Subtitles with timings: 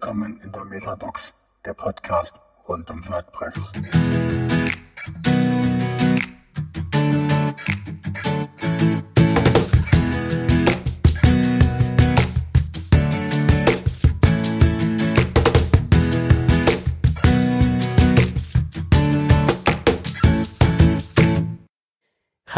[0.00, 3.72] willkommen in der Metabox, der Podcast rund um WordPress.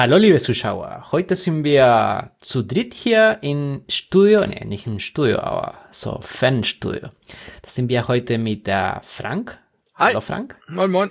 [0.03, 5.41] Hallo liebe Zuschauer, heute sind wir zu dritt hier im Studio, ne, nicht im Studio,
[5.41, 7.11] aber so Fanstudio.
[7.61, 9.59] Da sind wir heute mit der Frank.
[9.97, 10.13] Hi.
[10.13, 10.59] Hallo Frank.
[10.69, 11.11] Moin, moin.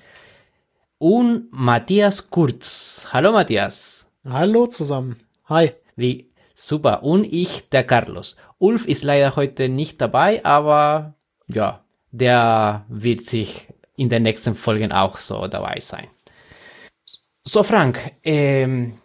[0.97, 3.05] Und Matthias Kurz.
[3.13, 4.07] Hallo Matthias.
[4.27, 5.17] Hallo zusammen.
[5.45, 5.73] Hi.
[5.95, 7.03] Wie super.
[7.03, 8.37] Und ich, der Carlos.
[8.57, 11.13] Ulf ist leider heute nicht dabei, aber
[11.47, 16.07] ja, der wird sich in den nächsten Folgen auch so dabei sein.
[17.51, 19.01] So, Frank, ähm,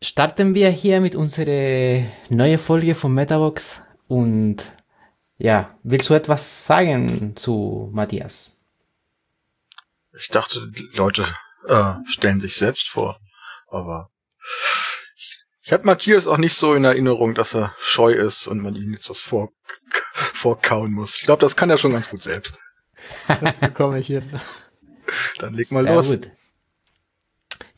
[0.00, 4.72] starten wir hier mit unserer neuen Folge von Metabox und
[5.36, 8.56] ja, willst du etwas sagen zu Matthias?
[10.16, 11.26] Ich dachte, die Leute
[11.66, 13.18] äh, stellen sich selbst vor,
[13.66, 14.10] aber
[15.62, 18.92] ich habe Matthias auch nicht so in Erinnerung, dass er scheu ist und man ihm
[18.92, 19.50] jetzt was vor,
[20.14, 21.16] vorkauen muss.
[21.16, 22.60] Ich glaube, das kann er schon ganz gut selbst.
[23.40, 24.30] Das bekomme ich hin.
[25.38, 26.10] Dann leg mal Sehr los.
[26.12, 26.30] gut.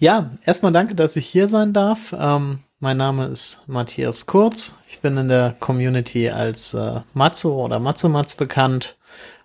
[0.01, 2.17] Ja, erstmal danke, dass ich hier sein darf.
[2.19, 4.77] Ähm, mein Name ist Matthias Kurz.
[4.89, 8.97] Ich bin in der Community als äh, Matzo oder Matzo-Matz bekannt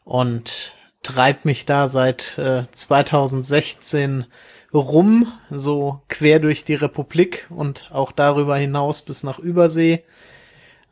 [0.06, 4.28] und treibt mich da seit äh, 2016
[4.74, 10.06] rum, so quer durch die Republik und auch darüber hinaus bis nach Übersee.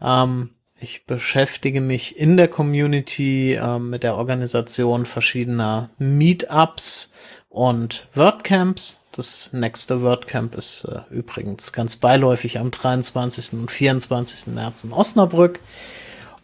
[0.01, 7.13] Ähm, ich beschäftige mich in der Community ähm, mit der Organisation verschiedener Meetups
[7.53, 9.05] und WordCamps.
[9.11, 13.53] Das nächste WordCamp ist äh, übrigens ganz beiläufig am 23.
[13.53, 14.55] und 24.
[14.55, 15.59] März in Osnabrück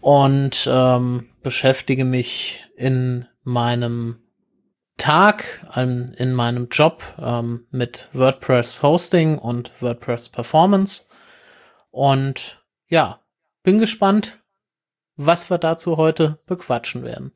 [0.02, 4.20] und ähm, beschäftige mich in meinem
[4.98, 11.06] Tag, an, in meinem Job ähm, mit WordPress Hosting und WordPress Performance.
[11.90, 13.20] Und ja,
[13.64, 14.38] bin gespannt,
[15.16, 17.32] was wir dazu heute bequatschen werden.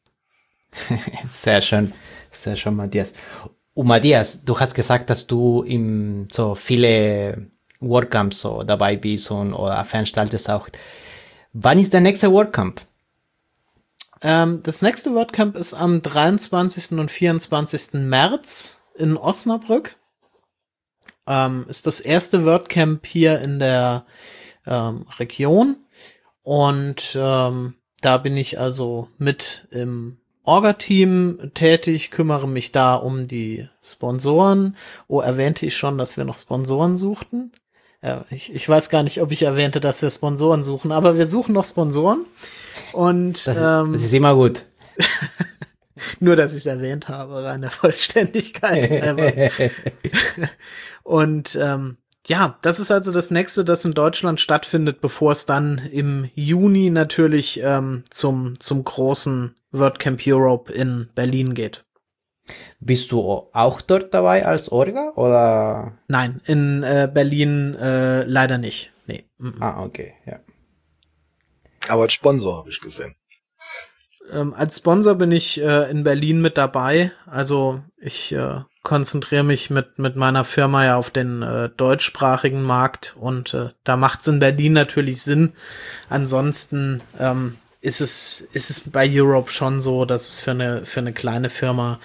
[1.28, 1.94] Sehr schön,
[2.31, 3.13] sehr schön, Matthias.
[3.73, 7.47] Und Matthias, du hast gesagt, dass du im so viele
[7.79, 10.69] WordCamps so dabei bist und oder veranstaltest auch.
[11.53, 12.81] Wann ist der nächste WordCamp?
[14.22, 16.97] Ähm, das nächste WordCamp ist am 23.
[16.97, 17.94] und 24.
[17.94, 19.95] März in Osnabrück.
[21.28, 24.06] Ähm, ist das erste WordCamp hier in der
[24.66, 25.78] ähm, Region.
[26.41, 33.67] Und ähm, da bin ich also mit im Orga-Team tätig, kümmere mich da um die
[33.81, 34.75] Sponsoren.
[35.07, 37.51] Oh, erwähnte ich schon, dass wir noch Sponsoren suchten?
[38.01, 41.25] Ja, ich, ich weiß gar nicht, ob ich erwähnte, dass wir Sponsoren suchen, aber wir
[41.25, 42.25] suchen noch Sponsoren.
[42.91, 44.65] Und Das, ähm, das ist immer gut.
[46.19, 48.91] nur, dass ich es erwähnt habe, rein der Vollständigkeit.
[51.03, 51.97] Und ähm,
[52.28, 56.89] ja, das ist also das nächste, das in Deutschland stattfindet, bevor es dann im Juni
[56.89, 61.85] natürlich ähm, zum, zum großen WordCamp Europe in Berlin geht.
[62.79, 65.97] Bist du auch dort dabei als Orga oder?
[66.07, 68.91] Nein, in äh, Berlin äh, leider nicht.
[69.06, 69.25] Nee.
[69.38, 69.62] mm, mm.
[69.62, 70.39] Ah, okay, ja.
[71.88, 73.16] Aber als Sponsor habe ich gesehen.
[74.31, 77.12] Ähm, als Sponsor bin ich äh, in Berlin mit dabei.
[77.25, 83.16] Also ich äh, konzentriere mich mit, mit meiner Firma ja auf den äh, deutschsprachigen Markt
[83.17, 85.53] und äh, da macht es in Berlin natürlich Sinn.
[86.09, 90.99] Ansonsten ähm, ist es, ist es bei Europe schon so, dass es für eine, für
[90.99, 91.99] eine kleine Firma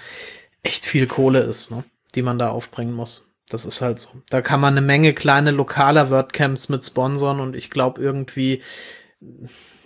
[0.63, 1.83] echt viel Kohle ist, ne?
[2.15, 3.31] die man da aufbringen muss.
[3.49, 4.09] Das ist halt so.
[4.29, 8.61] Da kann man eine Menge kleine lokaler WordCamps mit sponsern und ich glaube irgendwie,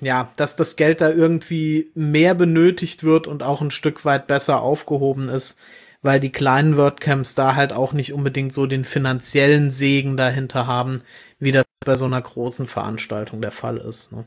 [0.02, 4.62] ja, dass das Geld da irgendwie mehr benötigt wird und auch ein Stück weit besser
[4.62, 5.60] aufgehoben ist,
[6.04, 11.02] weil die kleinen WordCamps da halt auch nicht unbedingt so den finanziellen Segen dahinter haben,
[11.40, 14.12] wie das bei so einer großen Veranstaltung der Fall ist.
[14.12, 14.26] Ne?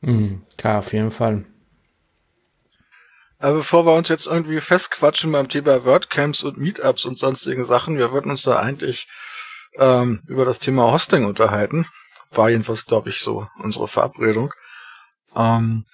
[0.00, 1.44] Mhm, klar, auf jeden Fall.
[3.38, 7.98] Aber bevor wir uns jetzt irgendwie festquatschen beim Thema WordCamps und Meetups und sonstigen Sachen,
[7.98, 9.06] wir wollten uns da eigentlich
[9.76, 11.86] ähm, über das Thema Hosting unterhalten.
[12.30, 14.54] War jedenfalls, glaube ich, so unsere Verabredung.
[15.36, 15.84] Ähm,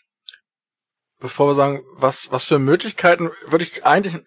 [1.18, 4.22] bevor wir sagen, was, was für Möglichkeiten würde ich eigentlich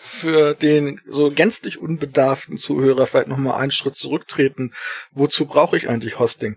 [0.00, 4.72] für den so gänzlich unbedarften Zuhörer vielleicht nochmal einen Schritt zurücktreten.
[5.12, 6.56] Wozu brauche ich eigentlich Hosting?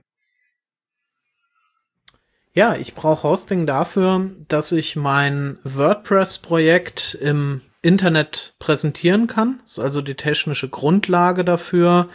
[2.54, 9.60] Ja, ich brauche Hosting dafür, dass ich mein WordPress-Projekt im Internet präsentieren kann.
[9.64, 12.10] Das ist also die technische Grundlage dafür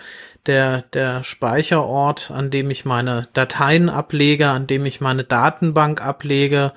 [0.49, 6.73] der, der Speicherort, an dem ich meine Dateien ablege, an dem ich meine Datenbank ablege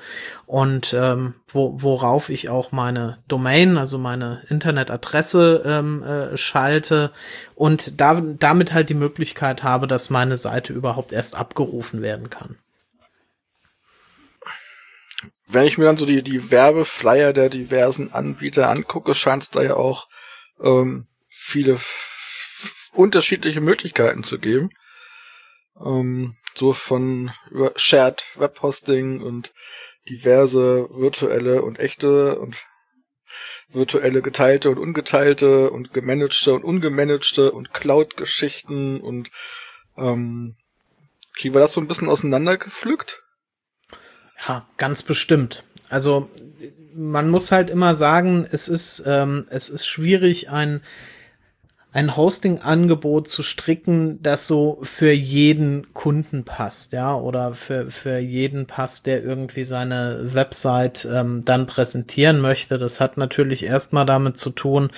[0.45, 7.11] und ähm, wo, worauf ich auch meine Domain, also meine Internetadresse ähm, äh, schalte
[7.55, 12.57] und da, damit halt die Möglichkeit habe, dass meine Seite überhaupt erst abgerufen werden kann.
[15.47, 19.61] Wenn ich mir dann so die, die Werbeflyer der diversen Anbieter angucke, scheint es da
[19.61, 20.07] ja auch
[20.61, 21.79] ähm, viele
[22.93, 24.69] unterschiedliche Möglichkeiten zu geben.
[25.83, 29.53] Ähm, so von über Shared Webhosting und
[30.09, 32.57] diverse virtuelle und echte und
[33.69, 39.31] virtuelle geteilte und ungeteilte und gemanagte und ungemanagte und Cloud-Geschichten und
[39.97, 40.57] ähm,
[41.37, 43.23] kriegen wir das so ein bisschen auseinandergepflückt?
[44.47, 45.63] Ja, ganz bestimmt.
[45.89, 46.29] Also
[46.93, 50.81] man muss halt immer sagen, es ist ähm, es ist schwierig ein
[51.93, 58.65] ein Hosting-Angebot zu stricken, das so für jeden Kunden passt, ja, oder für, für jeden
[58.65, 62.77] passt, der irgendwie seine Website ähm, dann präsentieren möchte.
[62.77, 64.89] Das hat natürlich erstmal damit zu tun,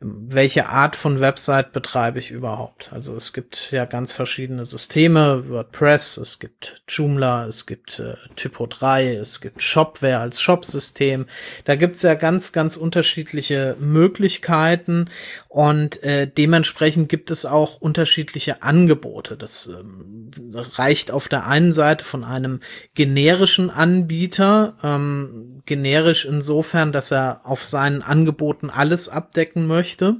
[0.00, 2.90] welche Art von Website betreibe ich überhaupt.
[2.92, 8.66] Also es gibt ja ganz verschiedene Systeme, WordPress, es gibt Joomla, es gibt äh, Typo
[8.66, 11.24] 3, es gibt Shopware als Shop-System.
[11.64, 15.08] Da gibt's ja ganz, ganz unterschiedliche Möglichkeiten
[15.48, 19.38] und äh, dementsprechend gibt es auch unterschiedliche Angebote.
[19.38, 22.60] Das ähm, reicht auf der einen Seite von einem
[22.94, 30.16] generischen Anbieter, ähm, generisch insofern, dass er auf seinen Angeboten alles abdecken möchte möchte.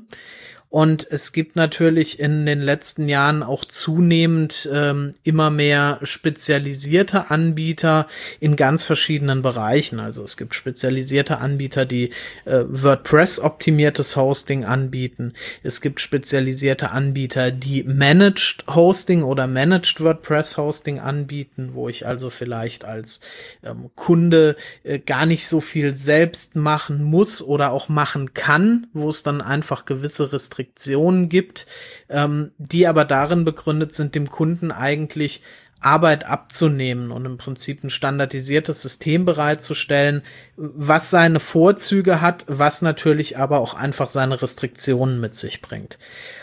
[0.77, 8.07] Und es gibt natürlich in den letzten Jahren auch zunehmend ähm, immer mehr spezialisierte Anbieter
[8.41, 10.01] in ganz verschiedenen Bereichen.
[10.01, 12.11] Also es gibt spezialisierte Anbieter, die
[12.45, 15.33] äh, WordPress-optimiertes Hosting anbieten.
[15.63, 22.29] Es gibt spezialisierte Anbieter, die Managed Hosting oder Managed WordPress Hosting anbieten, wo ich also
[22.29, 23.21] vielleicht als
[23.65, 29.09] ähm, Kunde äh, gar nicht so viel selbst machen muss oder auch machen kann, wo
[29.09, 31.67] es dann einfach gewisse Restriktionen Restriktionen gibt,
[32.09, 35.43] ähm, die aber darin begründet sind, dem Kunden eigentlich
[35.81, 40.23] Arbeit abzunehmen und im Prinzip ein standardisiertes System bereitzustellen,
[40.57, 45.99] was seine Vorzüge hat, was natürlich aber auch einfach seine Restriktionen mit sich bringt.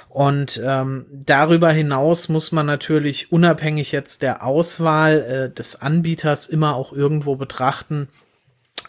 [0.08, 6.76] Und ähm, darüber hinaus muss man natürlich unabhängig jetzt der Auswahl äh, des Anbieters immer
[6.76, 8.08] auch irgendwo betrachten,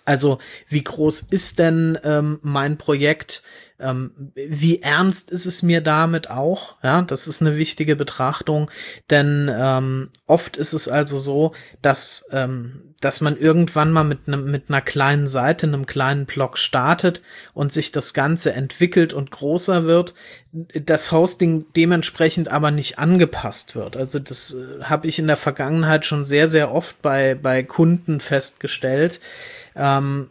[0.05, 0.39] also
[0.69, 3.43] wie groß ist denn ähm, mein Projekt?
[3.85, 6.77] Ähm, wie ernst ist es mir damit auch?
[6.83, 8.71] Ja, das ist eine wichtige Betrachtung,
[9.11, 11.53] denn ähm, oft ist es also so,
[11.83, 16.57] dass ähm, dass man irgendwann mal mit einem mit einer kleinen Seite, einem kleinen Blog
[16.57, 17.21] startet
[17.53, 20.15] und sich das Ganze entwickelt und größer wird,
[20.53, 23.99] das Hosting dementsprechend aber nicht angepasst wird.
[23.99, 28.21] Also das äh, habe ich in der Vergangenheit schon sehr sehr oft bei bei Kunden
[28.21, 29.21] festgestellt.
[29.77, 30.31] Ähm,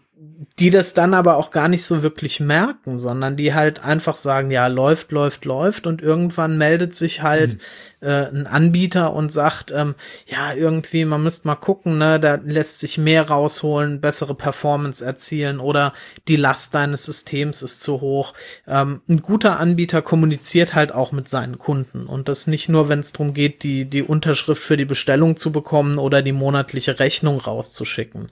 [0.59, 4.51] die das dann aber auch gar nicht so wirklich merken, sondern die halt einfach sagen,
[4.51, 7.59] ja, läuft, läuft, läuft und irgendwann meldet sich halt mhm
[8.03, 9.95] äh, ein Anbieter und sagt, ähm,
[10.27, 15.59] ja, irgendwie, man müsste mal gucken, ne, da lässt sich mehr rausholen, bessere Performance erzielen
[15.59, 15.93] oder
[16.27, 18.33] die Last deines Systems ist zu hoch.
[18.67, 22.99] Ähm, ein guter Anbieter kommuniziert halt auch mit seinen Kunden und das nicht nur, wenn
[22.99, 27.39] es darum geht, die, die Unterschrift für die Bestellung zu bekommen oder die monatliche Rechnung
[27.39, 28.29] rauszuschicken.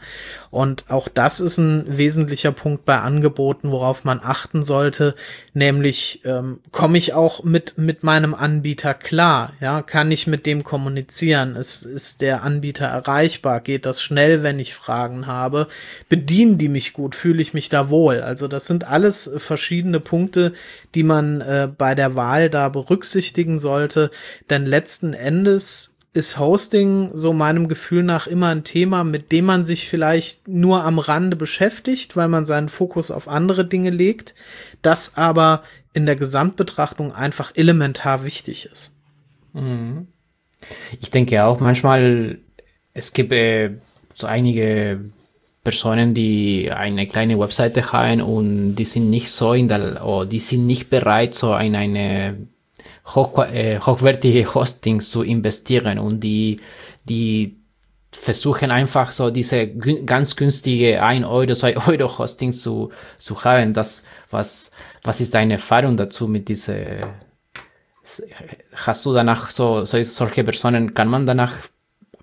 [0.49, 5.15] Und auch das ist ein wesentlicher Punkt bei Angeboten, worauf man achten sollte,
[5.53, 9.53] nämlich ähm, komme ich auch mit, mit meinem Anbieter klar.
[9.61, 11.55] Ja, kann ich mit dem kommunizieren?
[11.55, 13.61] Ist, ist der Anbieter erreichbar?
[13.61, 15.67] Geht das schnell, wenn ich Fragen habe?
[16.09, 17.13] Bedienen die mich gut?
[17.13, 18.21] Fühle ich mich da wohl?
[18.21, 20.53] Also das sind alles verschiedene Punkte,
[20.95, 24.09] die man äh, bei der Wahl da berücksichtigen sollte.
[24.49, 29.63] Denn letzten Endes ist Hosting so meinem Gefühl nach immer ein Thema, mit dem man
[29.63, 34.33] sich vielleicht nur am Rande beschäftigt, weil man seinen Fokus auf andere Dinge legt,
[34.81, 35.61] das aber
[35.93, 39.00] in der Gesamtbetrachtung einfach elementar wichtig ist.
[40.99, 42.39] Ich denke auch manchmal,
[42.93, 43.71] es gibt äh,
[44.13, 44.99] so einige
[45.63, 50.39] Personen, die eine kleine Webseite haben und die sind nicht so in der, oh, die
[50.39, 52.47] sind nicht bereit, so in eine
[53.07, 56.59] hoch, äh, hochwertige Hosting zu investieren und die,
[57.03, 57.57] die
[58.11, 63.73] versuchen einfach so diese ganz günstige 1 Euro, 2 Euro Hosting zu, zu haben.
[63.73, 64.71] Das, was,
[65.03, 66.99] was ist deine Erfahrung dazu mit dieser
[68.75, 71.53] hast du danach so, so solche Personen, kann man danach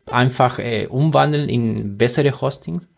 [0.07, 2.89] einfach äh, umwandeln in bessere Hostings?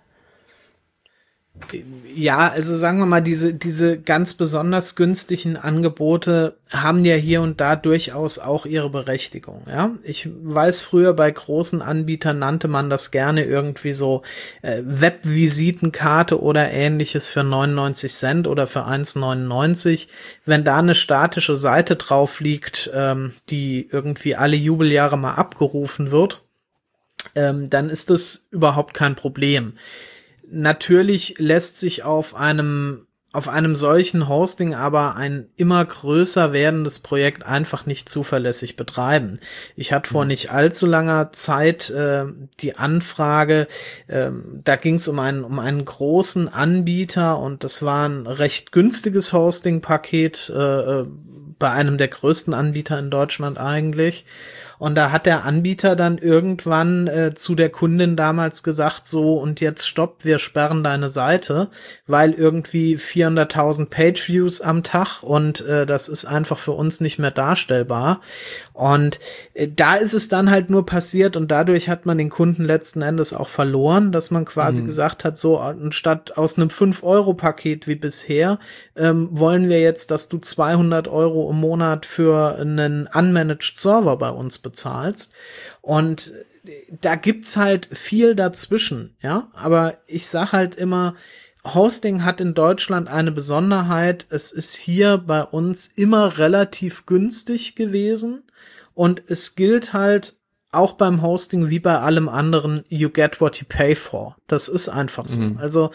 [2.13, 7.61] Ja, also sagen wir mal, diese, diese ganz besonders günstigen Angebote haben ja hier und
[7.61, 9.63] da durchaus auch ihre Berechtigung.
[9.69, 14.23] Ja, ich weiß früher bei großen Anbietern nannte man das gerne irgendwie so
[14.63, 20.09] äh, Webvisitenkarte oder ähnliches für 99 Cent oder für 1,99.
[20.45, 26.43] Wenn da eine statische Seite drauf liegt, ähm, die irgendwie alle Jubeljahre mal abgerufen wird,
[27.35, 29.75] ähm, dann ist das überhaupt kein Problem
[30.51, 37.47] natürlich lässt sich auf einem auf einem solchen Hosting aber ein immer größer werdendes Projekt
[37.47, 39.39] einfach nicht zuverlässig betreiben.
[39.77, 40.29] Ich hatte vor mhm.
[40.29, 42.25] nicht allzu langer Zeit äh,
[42.59, 43.69] die Anfrage,
[44.09, 44.33] äh,
[44.65, 49.33] da ging es um einen, um einen großen Anbieter und das war ein recht günstiges
[49.33, 51.07] Hosting-Paket äh, äh
[51.61, 54.25] bei einem der größten Anbieter in Deutschland eigentlich.
[54.81, 59.61] Und da hat der Anbieter dann irgendwann äh, zu der Kundin damals gesagt, so und
[59.61, 61.69] jetzt stopp, wir sperren deine Seite,
[62.07, 67.31] weil irgendwie 400.000 Page-Views am Tag und äh, das ist einfach für uns nicht mehr
[67.31, 68.23] darstellbar.
[68.81, 69.21] Und
[69.55, 73.03] äh, da ist es dann halt nur passiert und dadurch hat man den Kunden letzten
[73.03, 74.87] Endes auch verloren, dass man quasi mhm.
[74.87, 78.59] gesagt hat, so anstatt aus einem 5-Euro-Paket wie bisher,
[78.97, 84.31] ähm, wollen wir jetzt, dass du 200 Euro im Monat für einen unmanaged Server bei
[84.31, 85.35] uns bezahlst bezahlst.
[85.81, 86.35] Und
[87.01, 89.49] da gibt's halt viel dazwischen, ja.
[89.55, 91.15] Aber ich sag halt immer,
[91.65, 94.27] Hosting hat in Deutschland eine Besonderheit.
[94.31, 98.45] Es ist hier bei uns immer relativ günstig gewesen
[98.95, 100.41] und es gilt halt
[100.73, 104.37] auch beim Hosting wie bei allem anderen, you get what you pay for.
[104.47, 105.41] Das ist einfach so.
[105.41, 105.59] Mhm.
[105.59, 105.91] Also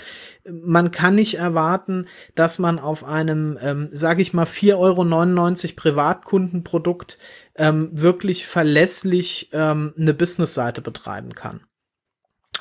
[0.50, 7.18] man kann nicht erwarten, dass man auf einem, ähm, sage ich mal, 4,99 Euro Privatkundenprodukt
[7.56, 11.62] ähm, wirklich verlässlich ähm, eine Businessseite betreiben kann.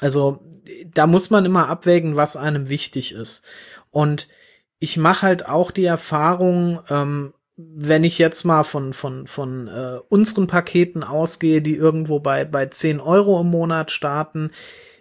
[0.00, 0.44] Also
[0.92, 3.44] da muss man immer abwägen, was einem wichtig ist.
[3.90, 4.28] Und
[4.78, 9.98] ich mache halt auch die Erfahrung, ähm, wenn ich jetzt mal von, von, von äh,
[10.08, 14.50] unseren Paketen ausgehe, die irgendwo bei, bei 10 Euro im Monat starten,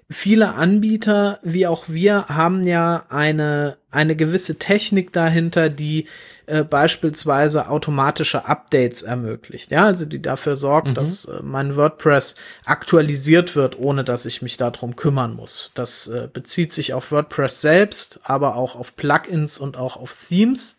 [0.10, 6.08] viele Anbieter, wie auch wir, haben ja eine, eine gewisse Technik dahinter, die
[6.46, 9.72] äh, beispielsweise automatische Updates ermöglicht.
[9.72, 10.94] Ja, also die dafür sorgt, mhm.
[10.94, 15.72] dass äh, mein WordPress aktualisiert wird, ohne dass ich mich darum kümmern muss.
[15.74, 20.78] Das äh, bezieht sich auf WordPress selbst, aber auch auf Plugins und auch auf Themes.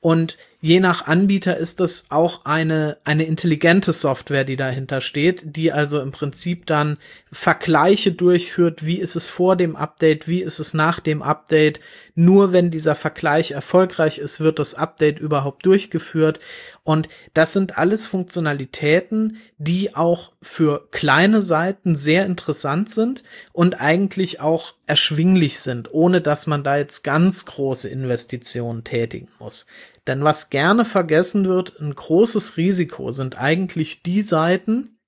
[0.00, 5.70] Und je nach Anbieter ist das auch eine, eine intelligente Software, die dahinter steht, die
[5.70, 6.96] also im Prinzip dann
[7.30, 11.78] Vergleiche durchführt, wie ist es vor dem Update, wie ist es nach dem Update.
[12.16, 16.40] Nur wenn dieser Vergleich erfolgreich ist, wird das Update überhaupt durchgeführt.
[16.82, 24.40] Und das sind alles Funktionalitäten, die auch für kleine Seiten sehr interessant sind und eigentlich
[24.40, 29.66] auch erschwinglich sind, ohne dass man da jetzt ganz große Investitionen tätigen muss.
[30.06, 34.98] Denn was gerne vergessen wird, ein großes Risiko sind eigentlich die Seiten,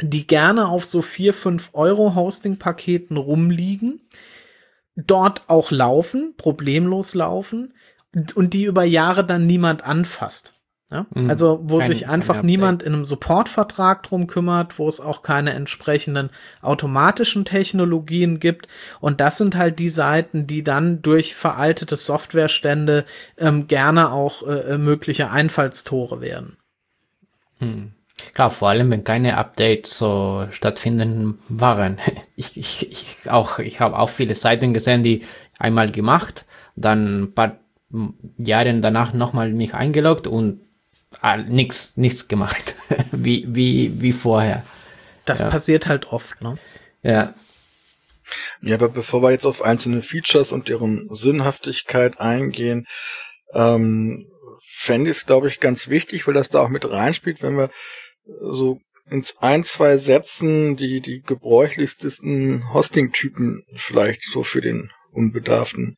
[0.00, 4.08] die gerne auf so 4, 5 Euro Hosting-Paketen rumliegen,
[4.94, 7.74] dort auch laufen, problemlos laufen
[8.34, 10.57] und die über Jahre dann niemand anfasst.
[10.90, 11.06] Ja?
[11.14, 11.28] Mhm.
[11.28, 15.52] Also, wo Kein, sich einfach niemand in einem Supportvertrag drum kümmert, wo es auch keine
[15.52, 16.30] entsprechenden
[16.62, 18.68] automatischen Technologien gibt.
[19.00, 23.04] Und das sind halt die Seiten, die dann durch veraltete Softwarestände
[23.36, 26.56] ähm, gerne auch äh, äh mögliche Einfallstore werden.
[27.58, 27.92] Hm.
[28.34, 31.98] Klar, vor allem, wenn keine Updates so stattfinden waren.
[32.36, 35.24] Ich, ich, ich auch, ich habe auch viele Seiten gesehen, die
[35.58, 36.44] einmal gemacht,
[36.76, 37.58] dann ein paar
[38.38, 40.60] Jahre danach nochmal mich eingeloggt und
[41.20, 42.74] ah, nichts nichts gemacht,
[43.12, 44.64] wie, wie, wie vorher.
[45.24, 45.50] Das ja.
[45.50, 46.58] passiert halt oft, ne?
[47.02, 47.34] Ja.
[48.60, 52.86] Ja, aber bevor wir jetzt auf einzelne Features und deren Sinnhaftigkeit eingehen,
[53.54, 54.26] ähm,
[54.66, 57.70] fände ich es, glaube ich, ganz wichtig, weil das da auch mit reinspielt, wenn wir
[58.50, 65.96] so ins ein, zwei Sätzen die, die gebräuchlichsten Hosting-Typen vielleicht so für den Unbedarften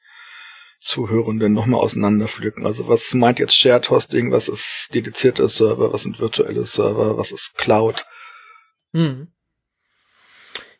[0.81, 2.67] Zuhörenden nochmal auseinanderpflücken.
[2.67, 7.33] Also was meint jetzt Shared Hosting, was ist dedizierte Server, was sind virtuelle Server, was
[7.33, 8.07] ist Cloud?
[8.95, 9.29] Hm.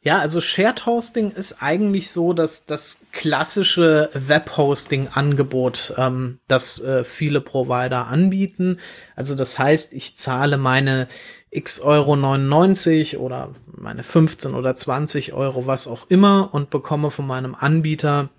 [0.03, 7.43] Ja, also Shared Hosting ist eigentlich so, dass das klassische Web-Hosting-Angebot, ähm, das äh, viele
[7.43, 8.79] Provider anbieten.
[9.15, 11.07] Also das heißt, ich zahle meine
[11.51, 17.27] x Euro 99 oder meine 15 oder 20 Euro, was auch immer, und bekomme von
[17.27, 18.31] meinem Anbieter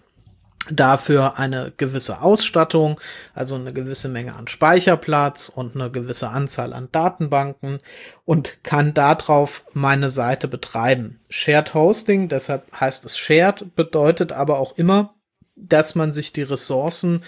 [0.69, 2.99] dafür eine gewisse Ausstattung,
[3.33, 7.79] also eine gewisse Menge an Speicherplatz und eine gewisse Anzahl an Datenbanken
[8.25, 11.19] und kann darauf meine Seite betreiben.
[11.29, 15.15] Shared Hosting, deshalb heißt es Shared, bedeutet aber auch immer,
[15.55, 17.23] dass man sich die Ressourcen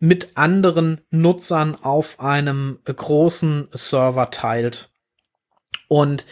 [0.00, 4.90] mit anderen Nutzern auf einem großen Server teilt.
[5.86, 6.26] Und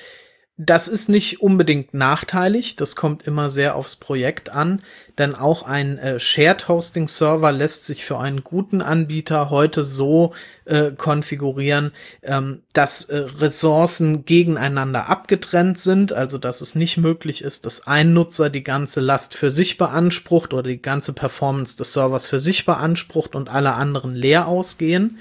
[0.62, 4.82] das ist nicht unbedingt nachteilig, das kommt immer sehr aufs Projekt an,
[5.16, 10.34] denn auch ein äh, Shared Hosting Server lässt sich für einen guten Anbieter heute so
[10.66, 17.64] äh, konfigurieren, ähm, dass äh, Ressourcen gegeneinander abgetrennt sind, also dass es nicht möglich ist,
[17.64, 22.28] dass ein Nutzer die ganze Last für sich beansprucht oder die ganze Performance des Servers
[22.28, 25.20] für sich beansprucht und alle anderen leer ausgehen.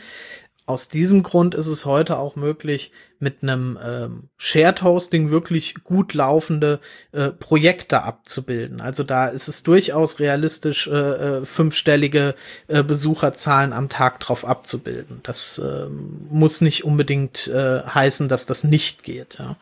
[0.66, 6.14] Aus diesem Grund ist es heute auch möglich, mit einem ähm, Shared Hosting wirklich gut
[6.14, 6.80] laufende
[7.12, 8.80] äh, Projekte abzubilden.
[8.80, 10.92] Also da ist es durchaus realistisch, äh,
[11.40, 12.36] äh, fünfstellige
[12.68, 15.20] äh, Besucherzahlen am Tag drauf abzubilden.
[15.24, 15.88] Das äh,
[16.30, 19.38] muss nicht unbedingt äh, heißen, dass das nicht geht.
[19.38, 19.58] Ja.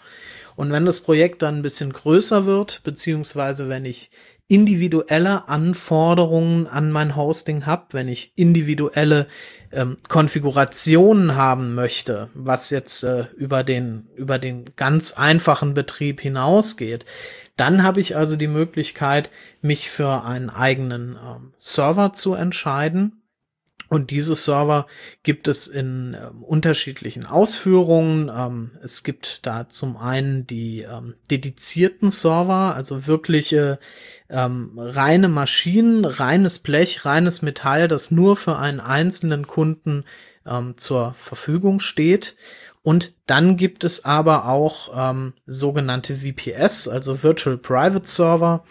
[0.56, 4.10] Und wenn das Projekt dann ein bisschen größer wird, beziehungsweise wenn ich
[4.50, 9.28] individuelle Anforderungen an mein Hosting habe, wenn ich individuelle
[9.72, 17.04] ähm, Konfigurationen haben möchte, was jetzt äh, über den über den ganz einfachen Betrieb hinausgeht,
[17.58, 23.22] dann habe ich also die Möglichkeit, mich für einen eigenen ähm, Server zu entscheiden
[23.90, 24.88] und diese Server
[25.24, 28.30] gibt es in äh, unterschiedlichen Ausführungen.
[28.34, 33.80] Ähm, es gibt da zum einen die ähm, dedizierten Server, also wirkliche
[34.30, 40.04] ähm, reine Maschinen, reines Blech, reines Metall, das nur für einen einzelnen Kunden
[40.46, 42.36] ähm, zur Verfügung steht.
[42.84, 48.64] Und dann gibt es aber auch ähm, sogenannte VPS, also Virtual Private Server,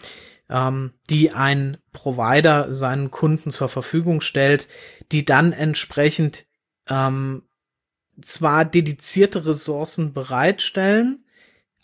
[0.49, 4.67] ähm, die ein Provider seinen Kunden zur Verfügung stellt,
[5.11, 6.45] die dann entsprechend
[6.89, 7.43] ähm,
[8.21, 11.25] zwar dedizierte Ressourcen bereitstellen,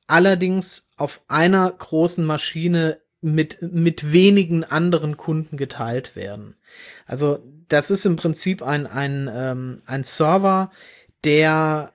[0.07, 6.55] allerdings auf einer großen Maschine mit, mit wenigen anderen Kunden geteilt werden.
[7.05, 7.39] Also
[7.69, 10.71] das ist im Prinzip ein, ein, ähm, ein Server,
[11.23, 11.93] der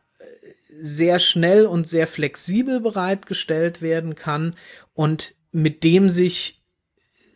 [0.81, 4.55] sehr schnell und sehr flexibel bereitgestellt werden kann
[4.95, 6.58] und mit dem sich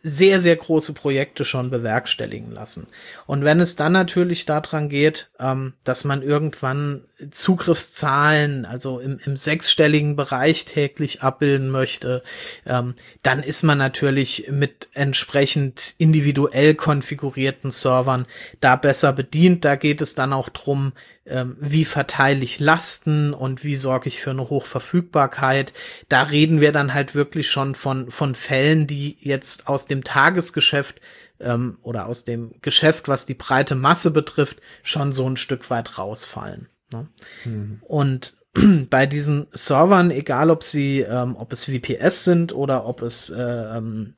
[0.05, 2.87] sehr, sehr große Projekte schon bewerkstelligen lassen.
[3.25, 9.35] Und wenn es dann natürlich daran geht, ähm, dass man irgendwann Zugriffszahlen, also im, im
[9.35, 12.23] sechsstelligen Bereich täglich abbilden möchte,
[12.65, 18.25] ähm, dann ist man natürlich mit entsprechend individuell konfigurierten Servern
[18.61, 19.65] da besser bedient.
[19.65, 20.93] Da geht es dann auch drum,
[21.25, 25.73] ähm, wie verteile ich Lasten und wie sorge ich für eine Hochverfügbarkeit.
[26.09, 30.99] Da reden wir dann halt wirklich schon von, von Fällen, die jetzt aus dem Tagesgeschäft
[31.39, 35.97] ähm, oder aus dem Geschäft, was die breite Masse betrifft, schon so ein Stück weit
[35.97, 36.67] rausfallen.
[36.93, 37.07] Ne?
[37.43, 37.81] Mhm.
[37.81, 38.37] Und
[38.89, 43.41] bei diesen Servern, egal ob sie, ähm, ob es VPS sind oder ob es äh,
[43.41, 44.15] ähm,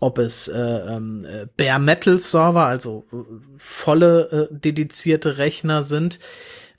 [0.00, 3.16] ob es äh, ähm, äh, Bare Metal Server, also äh,
[3.58, 6.18] volle äh, dedizierte Rechner sind,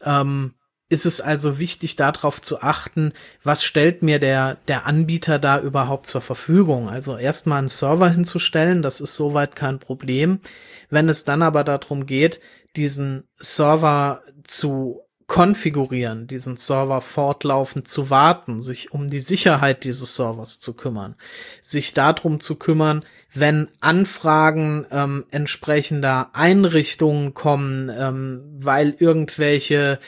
[0.04, 0.56] ähm,
[0.90, 6.06] ist es also wichtig, darauf zu achten, was stellt mir der, der Anbieter da überhaupt
[6.06, 6.90] zur Verfügung.
[6.90, 10.42] Also erstmal einen Server hinzustellen, das ist soweit kein Problem.
[10.90, 12.42] Wenn es dann aber darum geht,
[12.76, 15.02] diesen Server zu
[15.32, 21.16] konfigurieren, diesen Server fortlaufend zu warten, sich um die Sicherheit dieses Servers zu kümmern,
[21.62, 30.00] sich darum zu kümmern, wenn Anfragen ähm, entsprechender Einrichtungen kommen, ähm, weil irgendwelche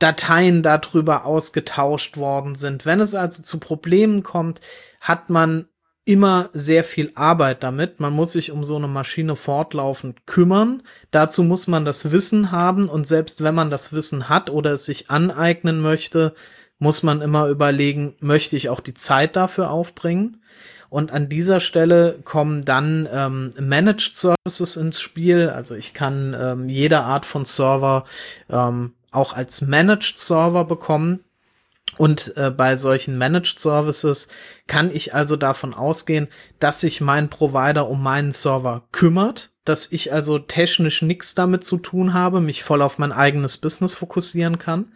[0.00, 2.84] Dateien darüber ausgetauscht worden sind.
[2.84, 4.60] Wenn es also zu Problemen kommt,
[5.00, 5.66] hat man
[6.04, 8.00] immer sehr viel Arbeit damit.
[8.00, 10.82] Man muss sich um so eine Maschine fortlaufend kümmern.
[11.10, 14.84] Dazu muss man das Wissen haben und selbst wenn man das Wissen hat oder es
[14.84, 16.34] sich aneignen möchte,
[16.78, 20.42] muss man immer überlegen, möchte ich auch die Zeit dafür aufbringen?
[20.88, 25.48] Und an dieser Stelle kommen dann ähm, Managed Services ins Spiel.
[25.48, 28.04] Also ich kann ähm, jede Art von Server
[28.50, 31.20] ähm, auch als Managed Server bekommen.
[31.98, 34.28] Und äh, bei solchen Managed Services
[34.66, 36.28] kann ich also davon ausgehen,
[36.58, 41.76] dass sich mein Provider um meinen Server kümmert, dass ich also technisch nichts damit zu
[41.78, 44.92] tun habe, mich voll auf mein eigenes Business fokussieren kann.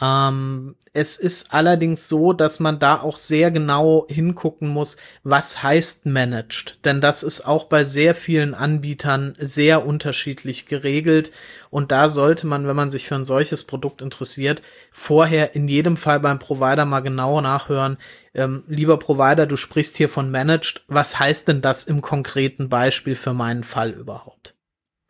[0.00, 6.06] Ähm, es ist allerdings so, dass man da auch sehr genau hingucken muss, was heißt
[6.06, 6.78] managed.
[6.84, 11.32] Denn das ist auch bei sehr vielen Anbietern sehr unterschiedlich geregelt.
[11.68, 15.98] Und da sollte man, wenn man sich für ein solches Produkt interessiert, vorher in jedem
[15.98, 17.98] Fall beim Provider mal genau nachhören.
[18.34, 20.82] Ähm, lieber Provider, du sprichst hier von managed.
[20.88, 24.55] Was heißt denn das im konkreten Beispiel für meinen Fall überhaupt?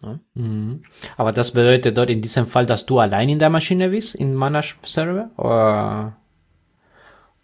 [0.06, 0.20] Ja.
[0.34, 0.84] Mhm.
[1.16, 4.34] Aber das bedeutet dort in diesem Fall, dass du allein in der Maschine bist, in
[4.34, 5.30] Managed Server?
[5.36, 6.16] Oder,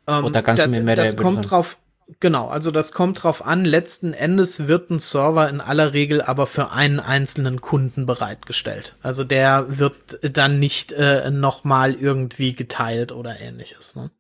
[0.07, 1.79] ähm, oder kannst das, du mir mehr Das kommt drauf,
[2.21, 3.65] Genau, also das kommt drauf an.
[3.65, 8.97] Letzten Endes wird ein Server in aller Regel aber für einen einzelnen Kunden bereitgestellt.
[9.03, 13.97] Also der wird dann nicht äh, nochmal irgendwie geteilt oder ähnliches.
[13.97, 14.11] Ne?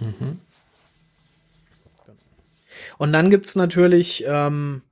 [0.00, 0.40] Mhm.
[2.98, 4.82] Und dann gibt's natürlich ähm,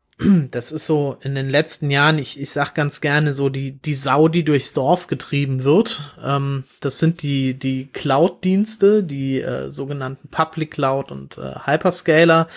[0.51, 3.95] das ist so in den letzten Jahren, ich, ich sag ganz gerne so die, die
[3.95, 6.17] Sau, die durchs Dorf getrieben wird.
[6.23, 12.49] Ähm, das sind die, die Cloud-Dienste, die äh, sogenannten Public Cloud und äh, Hyperscaler.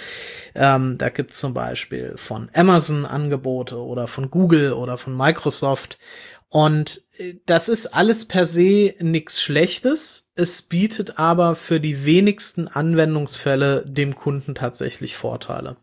[0.54, 5.98] Ähm, da gibt's zum Beispiel von Amazon Angebote oder von Google oder von Microsoft.
[6.50, 7.02] Und
[7.46, 10.30] das ist alles per se nichts Schlechtes.
[10.36, 15.78] Es bietet aber für die wenigsten Anwendungsfälle dem Kunden tatsächlich Vorteile.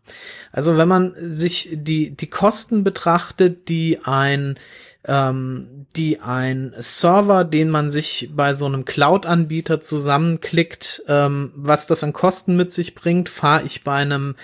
[0.51, 4.59] Also wenn man sich die, die Kosten betrachtet, die ein
[5.05, 12.03] ähm, die ein Server, den man sich bei so einem Cloud-Anbieter zusammenklickt, ähm, was das
[12.03, 14.35] an Kosten mit sich bringt, fahre ich bei einem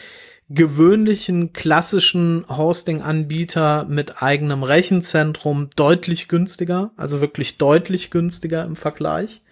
[0.50, 9.44] gewöhnlichen klassischen Hosting-Anbieter mit eigenem Rechenzentrum deutlich günstiger, also wirklich deutlich günstiger im Vergleich.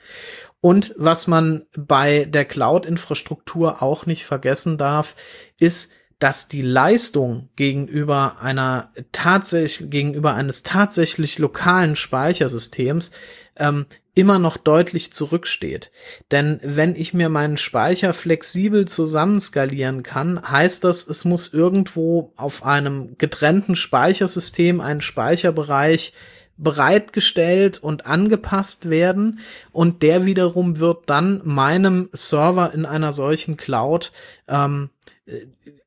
[0.60, 5.16] Und was man bei der Cloud-Infrastruktur auch nicht vergessen darf,
[5.60, 13.12] ist, dass die Leistung gegenüber einer tatsächlich gegenüber eines tatsächlich lokalen Speichersystems
[13.56, 13.86] ähm,
[14.18, 15.92] immer noch deutlich zurücksteht.
[16.32, 22.66] Denn wenn ich mir meinen Speicher flexibel zusammenskalieren kann, heißt das, es muss irgendwo auf
[22.66, 26.14] einem getrennten Speichersystem ein Speicherbereich
[26.58, 29.40] bereitgestellt und angepasst werden
[29.72, 34.12] und der wiederum wird dann meinem Server in einer solchen Cloud
[34.48, 34.90] ähm,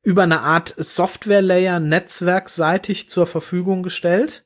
[0.03, 4.45] über eine Art Software-Layer netzwerkseitig zur Verfügung gestellt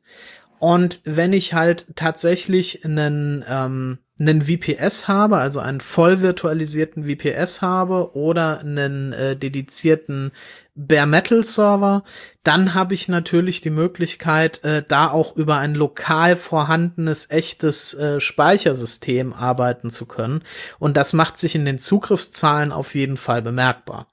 [0.59, 7.61] und wenn ich halt tatsächlich einen, ähm, einen VPS habe, also einen voll virtualisierten VPS
[7.61, 10.31] habe oder einen äh, dedizierten
[10.73, 12.03] Bare Metal Server,
[12.43, 18.19] dann habe ich natürlich die Möglichkeit, äh, da auch über ein lokal vorhandenes echtes äh,
[18.19, 20.43] Speichersystem arbeiten zu können.
[20.79, 24.07] Und das macht sich in den Zugriffszahlen auf jeden Fall bemerkbar.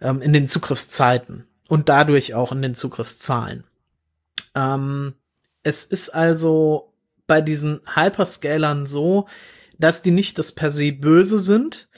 [0.00, 3.64] Ähm, in den Zugriffszeiten und dadurch auch in den Zugriffszahlen.
[4.54, 5.14] Ähm,
[5.64, 6.92] es ist also
[7.26, 9.26] bei diesen Hyperscalern so,
[9.78, 11.88] dass die nicht das per se böse sind,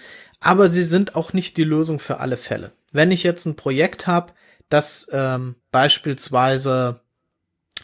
[0.41, 2.73] aber sie sind auch nicht die Lösung für alle Fälle.
[2.93, 4.33] Wenn ich jetzt ein Projekt habe,
[4.69, 7.01] das ähm, beispielsweise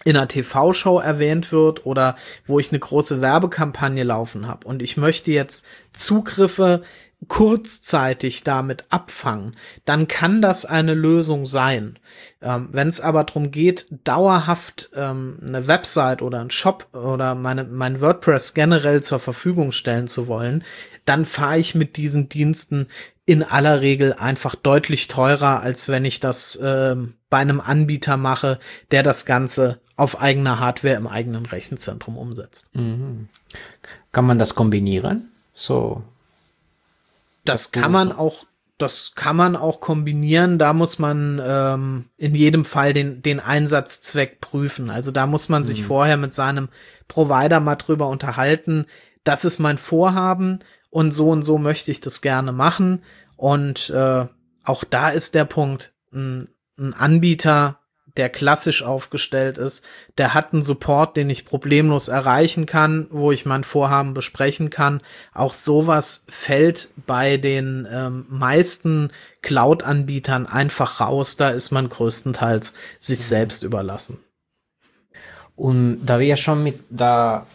[0.04, 4.96] in einer TV-Show erwähnt wird oder wo ich eine große Werbekampagne laufen habe und ich
[4.96, 6.82] möchte jetzt Zugriffe
[7.28, 11.98] kurzzeitig damit abfangen, dann kann das eine Lösung sein.
[12.40, 17.64] Ähm, Wenn es aber darum geht, dauerhaft ähm, eine Website oder ein Shop oder meine,
[17.64, 20.64] mein WordPress generell zur Verfügung stellen zu wollen,
[21.04, 22.88] dann fahre ich mit diesen Diensten
[23.24, 28.58] in aller Regel einfach deutlich teurer, als wenn ich das ähm, bei einem Anbieter mache,
[28.90, 32.74] der das Ganze auf eigener Hardware im eigenen Rechenzentrum umsetzt.
[32.74, 33.28] Mhm.
[34.10, 35.30] Kann man das kombinieren?
[35.54, 36.02] So
[37.44, 38.44] das kann man auch,
[38.78, 40.58] das kann man auch kombinieren.
[40.58, 44.90] Da muss man ähm, in jedem Fall den, den Einsatzzweck prüfen.
[44.90, 45.86] Also da muss man sich mhm.
[45.86, 46.68] vorher mit seinem
[47.08, 48.86] Provider mal drüber unterhalten.
[49.24, 50.60] Das ist mein Vorhaben
[50.92, 53.02] und so und so möchte ich das gerne machen.
[53.36, 54.26] Und äh,
[54.62, 57.78] auch da ist der Punkt, ein, ein Anbieter
[58.18, 59.86] der klassisch aufgestellt ist,
[60.18, 65.00] der hat einen Support, den ich problemlos erreichen kann, wo ich mein Vorhaben besprechen kann.
[65.32, 71.38] Auch sowas fällt bei den ähm, meisten Cloud-Anbietern einfach raus.
[71.38, 73.22] Da ist man größtenteils sich mhm.
[73.22, 74.18] selbst überlassen.
[75.56, 77.46] Und da wir schon mit da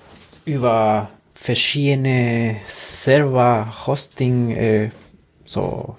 [0.44, 1.12] über
[1.48, 4.90] verschiedene Server-Hosting äh,
[5.46, 5.96] so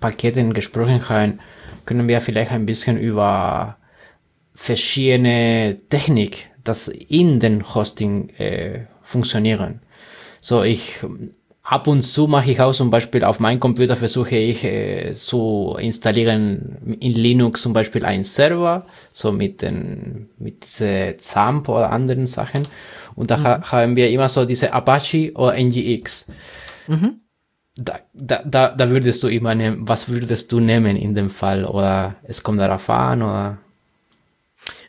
[0.00, 1.40] Paketen gesprochen haben,
[1.86, 3.78] können wir vielleicht ein bisschen über
[4.54, 9.80] verschiedene Technik, das in den Hosting äh, funktionieren.
[10.42, 10.96] So, ich
[11.62, 15.74] ab und zu mache ich auch zum Beispiel auf meinem Computer versuche ich äh, zu
[15.80, 22.66] installieren in Linux zum Beispiel einen Server, so mit den mit ZAMP oder anderen Sachen.
[23.14, 23.72] Und da mhm.
[23.72, 26.26] haben wir immer so diese Apache oder NGX.
[26.88, 27.20] Mhm
[27.80, 31.64] da, da, da, da würdest du immer nehmen, was würdest du nehmen in dem Fall?
[31.64, 33.58] Oder es kommt darauf an, oder?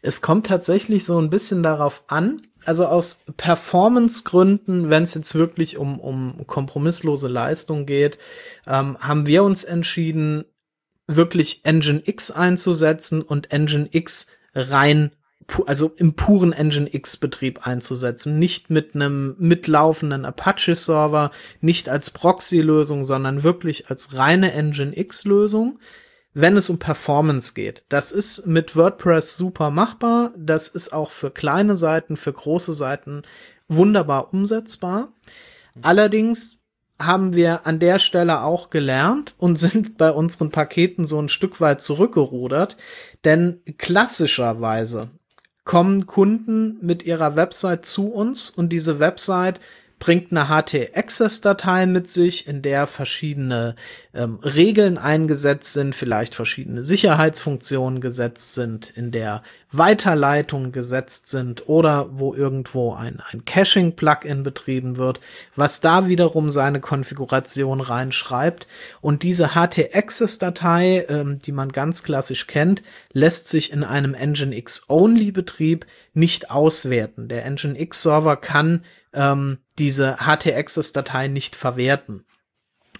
[0.01, 2.41] Es kommt tatsächlich so ein bisschen darauf an.
[2.65, 8.17] Also aus Performance-Gründen, wenn es jetzt wirklich um, um kompromisslose Leistung geht,
[8.67, 10.45] ähm, haben wir uns entschieden,
[11.07, 15.11] wirklich Engine X einzusetzen und Engine X rein
[15.65, 23.89] also im puren Nginx-Betrieb einzusetzen, nicht mit einem mitlaufenden Apache-Server, nicht als Proxy-Lösung, sondern wirklich
[23.89, 25.79] als reine Nginx-Lösung,
[26.33, 27.83] wenn es um Performance geht.
[27.89, 30.33] Das ist mit WordPress super machbar.
[30.37, 33.23] Das ist auch für kleine Seiten, für große Seiten
[33.67, 35.11] wunderbar umsetzbar.
[35.81, 36.61] Allerdings
[36.99, 41.59] haben wir an der Stelle auch gelernt und sind bei unseren Paketen so ein Stück
[41.59, 42.77] weit zurückgerudert.
[43.25, 45.09] Denn klassischerweise
[45.63, 49.59] kommen Kunden mit ihrer Website zu uns und diese Website
[50.01, 53.75] bringt eine HT-Access-Datei mit sich, in der verschiedene
[54.15, 62.09] ähm, Regeln eingesetzt sind, vielleicht verschiedene Sicherheitsfunktionen gesetzt sind, in der Weiterleitungen gesetzt sind oder
[62.13, 65.19] wo irgendwo ein, ein Caching-Plugin betrieben wird,
[65.55, 68.65] was da wiederum seine Konfiguration reinschreibt.
[69.01, 72.81] Und diese HT-Access-Datei, ähm, die man ganz klassisch kennt,
[73.13, 77.27] lässt sich in einem Nginx-Only-Betrieb nicht auswerten.
[77.27, 82.25] Der Nginx-Server kann ähm, diese HT-Access-Datei nicht verwerten.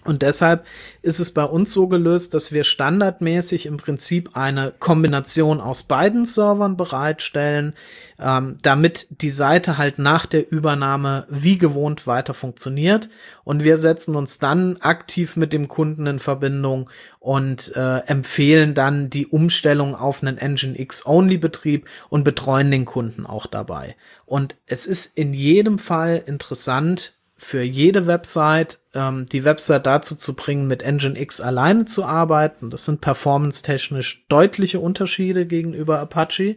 [0.04, 0.66] Und deshalb
[1.02, 6.24] ist es bei uns so gelöst, dass wir standardmäßig im Prinzip eine Kombination aus beiden
[6.24, 7.74] Servern bereitstellen,
[8.18, 13.08] ähm, damit die Seite halt nach der Übernahme wie gewohnt weiter funktioniert.
[13.44, 19.08] Und wir setzen uns dann aktiv mit dem Kunden in Verbindung und äh, empfehlen dann
[19.08, 23.94] die Umstellung auf einen Nginx-Only-Betrieb und betreuen den Kunden auch dabei.
[24.26, 30.36] Und es ist in jedem Fall interessant, für jede Website ähm, die Website dazu zu
[30.36, 32.70] bringen, mit Nginx alleine zu arbeiten.
[32.70, 36.56] Das sind performance-technisch deutliche Unterschiede gegenüber Apache.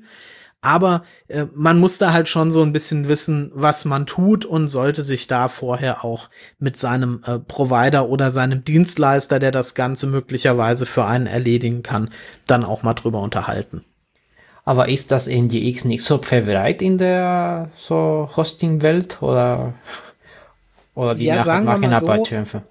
[0.62, 4.68] Aber äh, man muss da halt schon so ein bisschen wissen, was man tut und
[4.68, 10.06] sollte sich da vorher auch mit seinem äh, Provider oder seinem Dienstleister, der das Ganze
[10.06, 12.12] möglicherweise für einen erledigen kann,
[12.46, 13.84] dann auch mal drüber unterhalten.
[14.64, 19.74] Aber ist das NGX nicht so verbreitet in der so Hosting-Welt oder?
[20.96, 22.62] Oder die ja, sagen wir mal Apache so,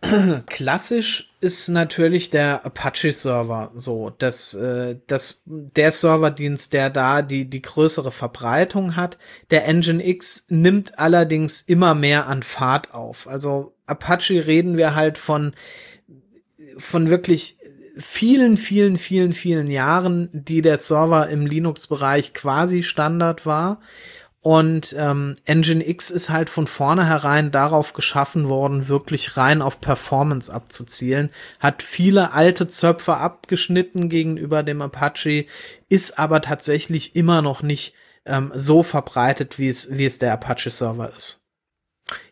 [0.46, 7.62] Klassisch ist natürlich der Apache-Server so, dass, äh, dass der Serverdienst, der da die, die
[7.62, 9.18] größere Verbreitung hat.
[9.50, 13.26] Der Nginx nimmt allerdings immer mehr an Fahrt auf.
[13.28, 15.52] Also Apache reden wir halt von,
[16.78, 17.56] von wirklich
[17.98, 23.80] vielen, vielen, vielen, vielen Jahren, die der Server im Linux-Bereich quasi Standard war.
[24.40, 31.30] Und ähm, Nginx ist halt von vornherein darauf geschaffen worden, wirklich rein auf Performance abzuzielen.
[31.58, 35.46] Hat viele alte Zöpfe abgeschnitten gegenüber dem Apache,
[35.88, 37.94] ist aber tatsächlich immer noch nicht
[38.26, 41.47] ähm, so verbreitet, wie es, wie es der Apache-Server ist.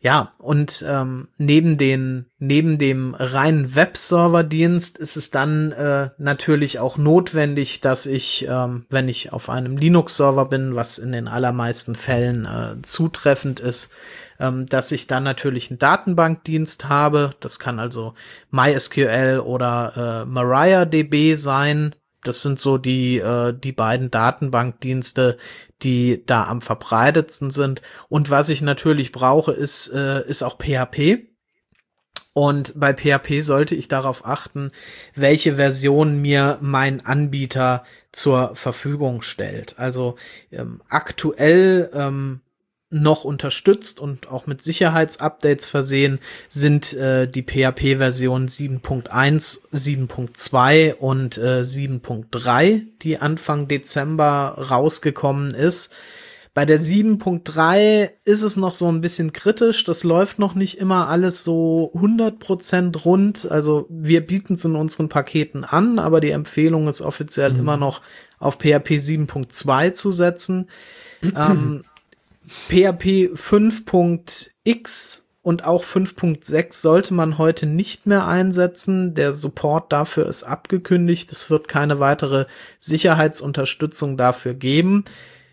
[0.01, 6.99] Ja, und ähm, neben den neben dem reinen Webserverdienst ist es dann äh, natürlich auch
[6.99, 12.45] notwendig, dass ich, ähm, wenn ich auf einem Linux-Server bin, was in den allermeisten Fällen
[12.45, 13.91] äh, zutreffend ist,
[14.39, 17.31] ähm, dass ich dann natürlich einen Datenbankdienst habe.
[17.41, 18.15] Das kann also
[18.51, 21.95] MySQL oder äh, MariaDB sein,
[22.27, 25.37] das sind so die, äh, die beiden Datenbankdienste,
[25.83, 27.83] die da am verbreitetsten sind.
[28.09, 31.29] Und was ich natürlich brauche, ist, äh, ist auch PHP.
[32.33, 34.71] Und bei PHP sollte ich darauf achten,
[35.15, 39.79] welche Version mir mein Anbieter zur Verfügung stellt.
[39.79, 40.17] Also
[40.53, 42.43] ähm, aktuell ähm,
[42.89, 51.63] noch unterstützt und auch mit Sicherheitsupdates versehen sind äh, die PHP-Versionen 7.1, 7.2 und äh,
[51.63, 55.93] 7.3, die Anfang Dezember rausgekommen ist.
[56.55, 59.85] Bei der 7.3 ist es noch so ein bisschen kritisch.
[59.85, 63.51] Das läuft noch nicht immer alles so 100% rund.
[63.51, 67.59] Also wir bieten es in unseren Paketen an, aber die Empfehlung ist offiziell mhm.
[67.59, 68.01] immer noch
[68.39, 70.71] auf PHP 7.2 zu setzen.
[71.23, 71.85] ähm,
[72.69, 79.15] PHP 5.x und auch 5.6 sollte man heute nicht mehr einsetzen.
[79.15, 81.31] Der Support dafür ist abgekündigt.
[81.31, 82.47] Es wird keine weitere
[82.81, 85.05] Sicherheitsunterstützung dafür geben.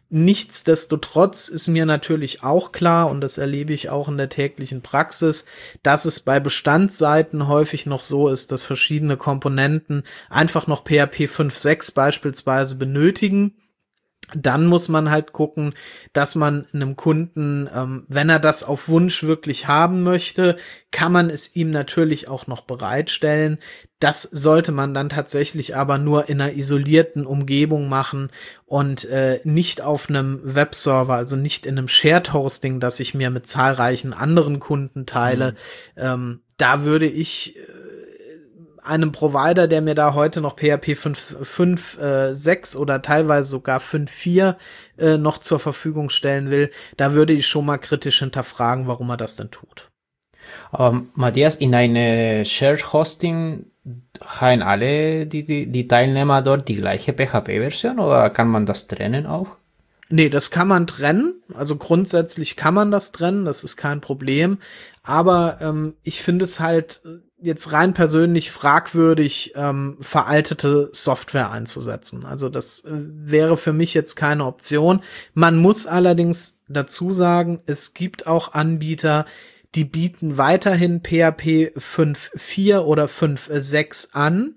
[0.10, 5.46] Nichtsdestotrotz ist mir natürlich auch klar, und das erlebe ich auch in der täglichen Praxis,
[5.82, 11.96] dass es bei Bestandsseiten häufig noch so ist, dass verschiedene Komponenten einfach noch PHP 5.6
[11.96, 13.56] beispielsweise benötigen
[14.34, 15.74] dann muss man halt gucken,
[16.14, 20.56] dass man einem Kunden, ähm, wenn er das auf Wunsch wirklich haben möchte,
[20.92, 23.60] kann man es ihm natürlich auch noch bereitstellen.
[24.00, 28.30] Das sollte man dann tatsächlich aber nur in einer isolierten Umgebung machen
[28.66, 33.30] und äh, nicht auf einem Webserver, also nicht in einem Shared Hosting, das ich mir
[33.30, 35.52] mit zahlreichen anderen Kunden teile.
[35.96, 36.02] Mhm.
[36.04, 37.62] Ähm, da würde ich äh,
[38.84, 44.56] einem Provider, der mir da heute noch PHP 5.6 äh, oder teilweise sogar 5.4
[44.98, 49.18] äh, noch zur Verfügung stellen will, da würde ich schon mal kritisch hinterfragen, warum er
[49.18, 49.90] das denn tut.
[50.72, 53.66] Aber Matthias, in eine Shared Hosting
[54.22, 59.26] haben alle die, die, die Teilnehmer dort die gleiche PHP-Version oder kann man das trennen
[59.26, 59.58] auch?
[60.10, 61.42] Nee, das kann man trennen.
[61.54, 64.60] Also grundsätzlich kann man das trennen, das ist kein Problem.
[65.02, 67.02] Aber ähm, ich finde es halt
[67.44, 72.26] jetzt rein persönlich fragwürdig, ähm, veraltete Software einzusetzen.
[72.26, 75.02] Also das äh, wäre für mich jetzt keine Option.
[75.34, 79.26] Man muss allerdings dazu sagen, es gibt auch Anbieter,
[79.76, 84.56] die bieten weiterhin PHP 5.4 oder 5.6 an.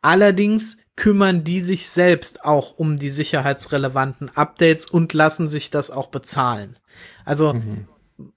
[0.00, 6.08] Allerdings kümmern die sich selbst auch um die sicherheitsrelevanten Updates und lassen sich das auch
[6.08, 6.78] bezahlen.
[7.24, 7.88] Also mhm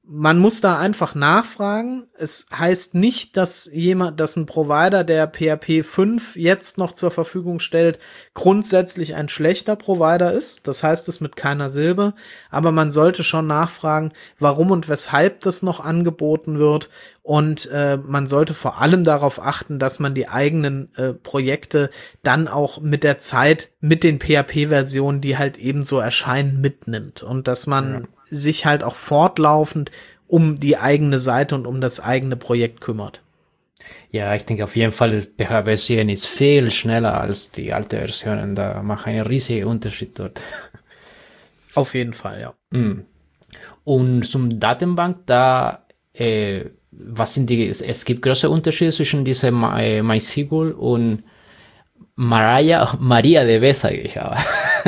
[0.06, 2.08] man muss da einfach nachfragen.
[2.18, 7.60] Es heißt nicht, dass jemand, dass ein Provider, der PHP 5 jetzt noch zur Verfügung
[7.60, 8.00] stellt,
[8.34, 10.68] grundsätzlich ein schlechter Provider ist.
[10.68, 12.14] Das heißt es mit keiner Silbe.
[12.50, 16.90] Aber man sollte schon nachfragen, warum und weshalb das noch angeboten wird.
[17.22, 21.90] Und äh, man sollte vor allem darauf achten, dass man die eigenen äh, Projekte
[22.24, 27.24] dann auch mit der Zeit, mit den PHP-Versionen, die halt ebenso erscheinen, mitnimmt.
[27.24, 28.02] Und dass man ja
[28.34, 29.92] sich halt auch fortlaufend
[30.28, 33.22] um die eigene Seite und um das eigene Projekt kümmert.
[34.10, 38.56] Ja, ich denke auf jeden Fall, PHP 7 ist viel schneller als die alte Version.
[38.56, 40.42] Da macht einen riesigen Unterschied dort.
[41.76, 42.54] Auf jeden Fall, ja.
[42.70, 43.06] Mm.
[43.84, 50.02] Und zum Datenbank, da, äh, was sind die, es gibt große Unterschiede zwischen diesem äh,
[50.02, 51.24] MySQL und
[52.16, 54.38] Maria, Maria DB, sage ich aber.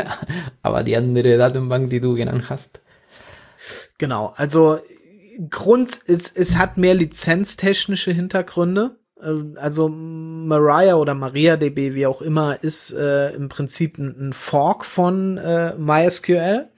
[0.62, 2.80] aber die andere Datenbank, die du genannt hast.
[3.98, 4.80] Genau, also
[5.50, 8.98] Grund, es, es hat mehr lizenztechnische Hintergründe.
[9.22, 14.86] Ähm, also Mariah oder MariaDB, wie auch immer, ist äh, im Prinzip ein, ein Fork
[14.86, 16.70] von äh, MySQL.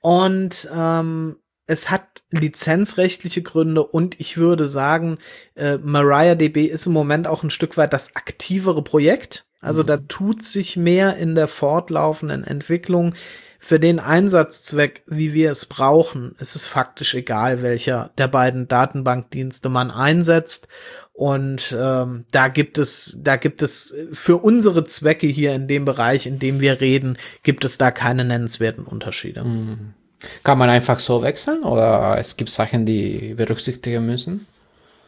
[0.00, 1.36] Und ähm,
[1.66, 5.18] es hat lizenzrechtliche Gründe und ich würde sagen,
[5.54, 9.46] äh, MariaDB ist im Moment auch ein Stück weit das aktivere Projekt.
[9.60, 9.86] Also mhm.
[9.86, 13.14] da tut sich mehr in der fortlaufenden Entwicklung
[13.64, 19.68] für den Einsatzzweck, wie wir es brauchen, ist es faktisch egal, welcher der beiden Datenbankdienste
[19.68, 20.66] man einsetzt.
[21.12, 26.26] Und ähm, da gibt es, da gibt es für unsere Zwecke hier in dem Bereich,
[26.26, 29.44] in dem wir reden, gibt es da keine nennenswerten Unterschiede.
[29.44, 29.94] Mhm.
[30.42, 34.44] Kann man einfach so wechseln oder es gibt Sachen, die berücksichtigen müssen?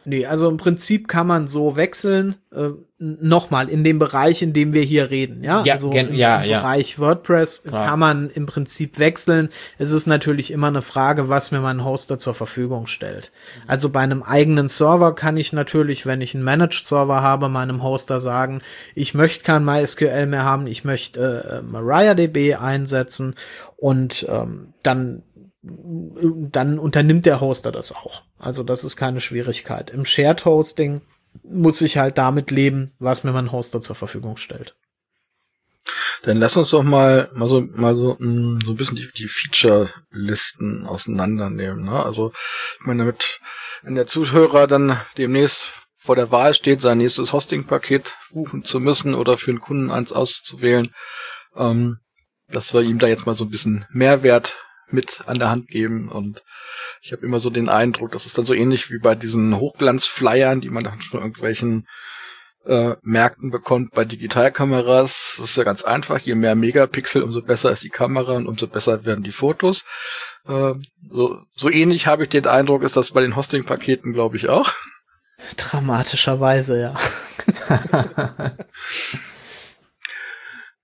[0.05, 2.35] Nee, also im Prinzip kann man so wechseln.
[2.51, 5.43] Äh, Nochmal in dem Bereich, in dem wir hier reden.
[5.43, 6.59] Ja, ja also im, ja, im ja.
[6.59, 7.85] Bereich WordPress Klar.
[7.85, 9.49] kann man im Prinzip wechseln.
[9.77, 13.33] Es ist natürlich immer eine Frage, was mir mein Hoster zur Verfügung stellt.
[13.67, 17.83] Also bei einem eigenen Server kann ich natürlich, wenn ich einen Managed Server habe, meinem
[17.83, 18.61] Hoster sagen,
[18.93, 23.35] ich möchte kein MySQL mehr haben, ich möchte äh, MariaDB einsetzen
[23.75, 25.23] und ähm, dann
[25.65, 28.23] dann unternimmt der Hoster das auch.
[28.37, 29.89] Also das ist keine Schwierigkeit.
[29.89, 31.01] Im Shared Hosting
[31.43, 34.75] muss ich halt damit leben, was mir mein Hoster zur Verfügung stellt.
[36.23, 39.27] Dann lass uns doch mal mal so mal so mm, so ein bisschen die, die
[39.27, 41.85] Feature-Listen auseinandernehmen.
[41.85, 42.03] Ne?
[42.03, 42.31] Also
[42.79, 43.39] ich meine, damit
[43.83, 49.13] wenn der Zuhörer dann demnächst vor der Wahl steht, sein nächstes Hosting-Paket buchen zu müssen
[49.13, 50.93] oder für einen Kunden eins auszuwählen,
[51.55, 51.97] ähm,
[52.47, 54.55] dass wir ihm da jetzt mal so ein bisschen Mehrwert
[54.89, 56.09] mit an der Hand geben.
[56.09, 56.43] Und
[57.01, 60.61] ich habe immer so den Eindruck, das ist dann so ähnlich wie bei diesen Hochglanzflyern,
[60.61, 61.87] die man dann von irgendwelchen
[62.65, 65.35] äh, Märkten bekommt bei Digitalkameras.
[65.37, 66.19] Das ist ja ganz einfach.
[66.19, 69.85] Je mehr Megapixel, umso besser ist die Kamera und umso besser werden die Fotos.
[70.47, 70.73] Äh,
[71.09, 74.71] so, so ähnlich habe ich den Eindruck, ist das bei den Hosting-Paketen, glaube ich, auch.
[75.57, 76.95] Dramatischerweise, ja.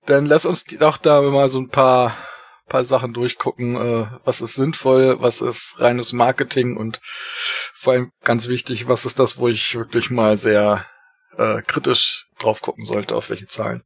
[0.06, 2.16] Dann lass uns doch da mal so ein paar
[2.72, 7.02] paar Sachen durchgucken, äh, was ist sinnvoll, was ist reines Marketing und
[7.74, 10.86] vor allem ganz wichtig, was ist das, wo ich wirklich mal sehr
[11.38, 13.84] äh, kritisch drauf gucken sollte, auf welche Zahlen.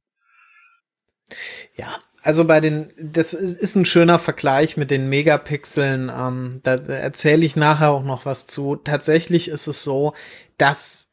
[1.76, 6.12] Ja, also bei den, das ist, ist ein schöner Vergleich mit den Megapixeln.
[6.16, 8.76] Ähm, da erzähle ich nachher auch noch was zu.
[8.76, 10.14] Tatsächlich ist es so,
[10.60, 11.10] dass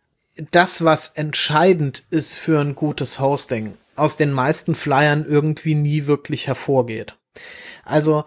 [0.50, 6.46] das, was entscheidend ist für ein gutes Hosting, aus den meisten Flyern irgendwie nie wirklich
[6.46, 7.16] hervorgeht.
[7.85, 8.25] Also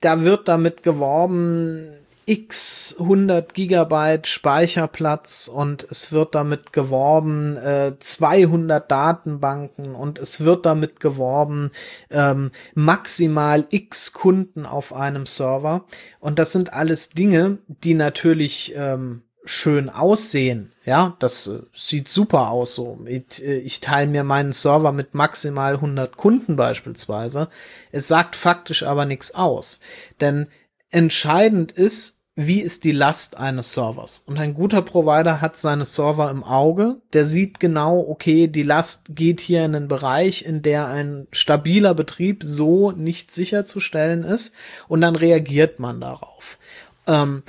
[0.00, 8.90] da wird damit geworben, x 100 Gigabyte Speicherplatz und es wird damit geworben äh, 200
[8.90, 11.70] Datenbanken und es wird damit geworben
[12.10, 15.84] ähm, maximal x Kunden auf einem Server.
[16.20, 20.72] Und das sind alles Dinge, die natürlich ähm, schön aussehen.
[20.84, 22.98] Ja, das äh, sieht super aus so.
[23.06, 27.48] Ich, äh, ich teile mir meinen Server mit maximal 100 Kunden beispielsweise.
[27.90, 29.80] Es sagt faktisch aber nichts aus.
[30.20, 30.48] Denn
[30.90, 34.24] entscheidend ist, wie ist die Last eines Servers?
[34.26, 36.96] Und ein guter Provider hat seine Server im Auge.
[37.12, 41.94] Der sieht genau, okay, die Last geht hier in einen Bereich, in der ein stabiler
[41.94, 44.54] Betrieb so nicht sicherzustellen ist.
[44.88, 46.58] Und dann reagiert man darauf.
[47.06, 47.42] Ähm,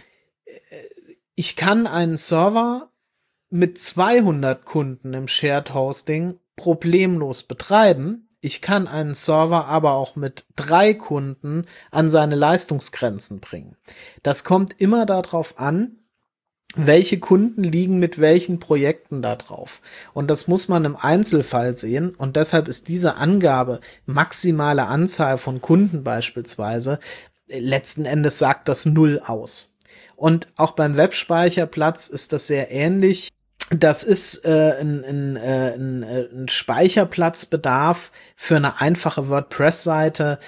[1.36, 2.90] ich kann einen Server
[3.50, 8.30] mit 200 Kunden im Shared Hosting problemlos betreiben.
[8.42, 13.78] Ich kann einen Server aber auch mit drei Kunden an seine Leistungsgrenzen bringen.
[14.22, 16.00] Das kommt immer darauf an,
[16.76, 19.82] welche Kunden liegen mit welchen Projekten da drauf.
[20.14, 22.16] Und das muss man im Einzelfall sehen.
[22.16, 27.00] Und deshalb ist diese Angabe, maximale Anzahl von Kunden beispielsweise,
[27.48, 29.73] letzten Endes sagt das null aus.
[30.24, 33.28] Und auch beim Webspeicherplatz ist das sehr ähnlich.
[33.72, 40.40] Das ist äh, ein, ein, äh, ein, äh, ein Speicherplatzbedarf für eine einfache WordPress-Seite,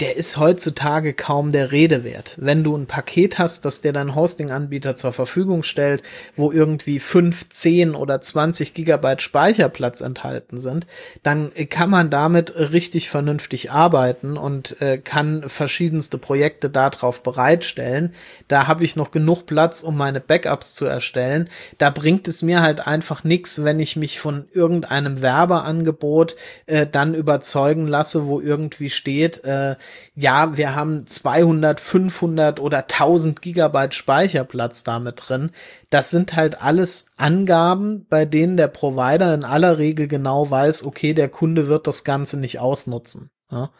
[0.00, 2.34] der ist heutzutage kaum der Rede wert.
[2.36, 6.02] Wenn du ein Paket hast, das dir dein Hosting-Anbieter zur Verfügung stellt,
[6.36, 10.86] wo irgendwie 5, 10 oder 20 Gigabyte Speicherplatz enthalten sind,
[11.22, 18.12] dann kann man damit richtig vernünftig arbeiten und äh, kann verschiedenste Projekte darauf bereitstellen.
[18.48, 21.48] Da habe ich noch genug Platz, um meine Backups zu erstellen.
[21.78, 26.36] Da bringt es mir halt einfach nichts, wenn ich mich von irgendeinem Werbeangebot
[26.66, 29.76] äh, dann überzeugen lasse, wo irgendwie steht, äh, äh,
[30.14, 35.50] ja, wir haben 200, 500 oder 1000 Gigabyte Speicherplatz damit drin.
[35.90, 41.14] Das sind halt alles Angaben, bei denen der Provider in aller Regel genau weiß, okay,
[41.14, 43.30] der Kunde wird das Ganze nicht ausnutzen.
[43.50, 43.70] Ja?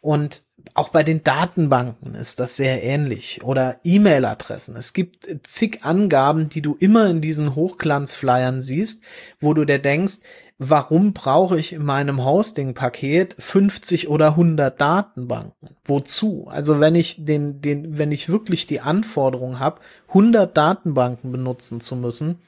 [0.00, 0.42] Und
[0.74, 4.76] auch bei den Datenbanken ist das sehr ähnlich oder E-Mail-Adressen.
[4.76, 9.02] Es gibt zig Angaben, die du immer in diesen Hochglanzflyern siehst,
[9.40, 10.18] wo du dir denkst,
[10.62, 15.70] warum brauche ich in meinem Hosting-Paket 50 oder 100 Datenbanken?
[15.86, 16.48] Wozu?
[16.50, 21.96] Also wenn ich den, den, wenn ich wirklich die Anforderung habe, 100 Datenbanken benutzen zu
[21.96, 22.40] müssen,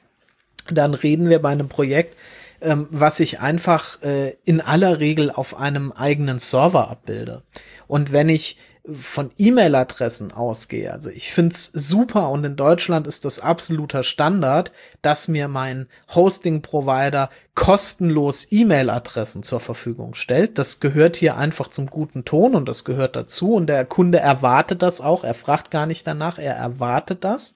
[0.69, 2.15] dann reden wir bei einem Projekt,
[2.61, 7.41] ähm, was ich einfach äh, in aller Regel auf einem eigenen Server abbilde.
[7.87, 10.91] Und wenn ich von E-Mail-Adressen ausgehe.
[10.91, 17.29] Also ich find's super und in Deutschland ist das absoluter Standard, dass mir mein Hosting-Provider
[17.55, 20.57] kostenlos E-Mail-Adressen zur Verfügung stellt.
[20.57, 24.81] Das gehört hier einfach zum guten Ton und das gehört dazu und der Kunde erwartet
[24.81, 25.23] das auch.
[25.23, 27.55] Er fragt gar nicht danach, er erwartet das.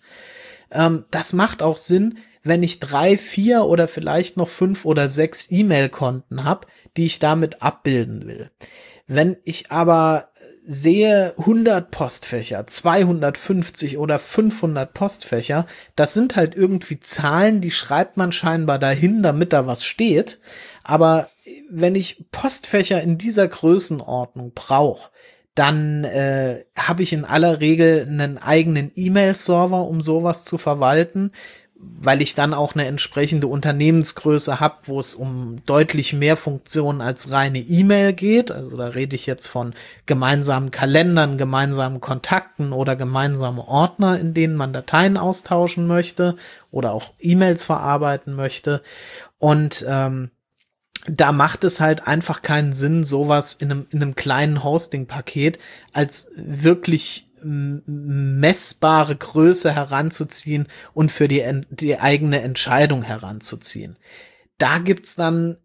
[0.72, 5.52] Ähm, das macht auch Sinn, wenn ich drei, vier oder vielleicht noch fünf oder sechs
[5.52, 8.50] E-Mail-Konten habe, die ich damit abbilden will.
[9.08, 10.30] Wenn ich aber
[10.70, 15.66] sehe 100 Postfächer, 250 oder 500 Postfächer,
[15.96, 20.40] das sind halt irgendwie Zahlen, die schreibt man scheinbar dahin, damit da was steht.
[20.84, 21.30] Aber
[21.70, 25.10] wenn ich Postfächer in dieser Größenordnung brauche,
[25.56, 31.32] dann äh, habe ich in aller Regel einen eigenen E-Mail-Server, um sowas zu verwalten
[31.80, 37.32] weil ich dann auch eine entsprechende Unternehmensgröße habe, wo es um deutlich mehr Funktionen als
[37.32, 38.52] reine E-Mail geht.
[38.52, 39.74] Also da rede ich jetzt von
[40.06, 46.36] gemeinsamen Kalendern, gemeinsamen Kontakten oder gemeinsame Ordner, in denen man Dateien austauschen möchte
[46.72, 48.82] oder auch E-Mails verarbeiten möchte.
[49.38, 50.32] Und ähm,
[51.08, 55.58] da macht es halt einfach keinen Sinn, sowas in einem, in einem kleinen Hosting-Paket
[55.94, 63.98] als wirklich messbare Größe heranzuziehen und für die, die eigene Entscheidung heranzuziehen.
[64.58, 65.58] Da gibt's dann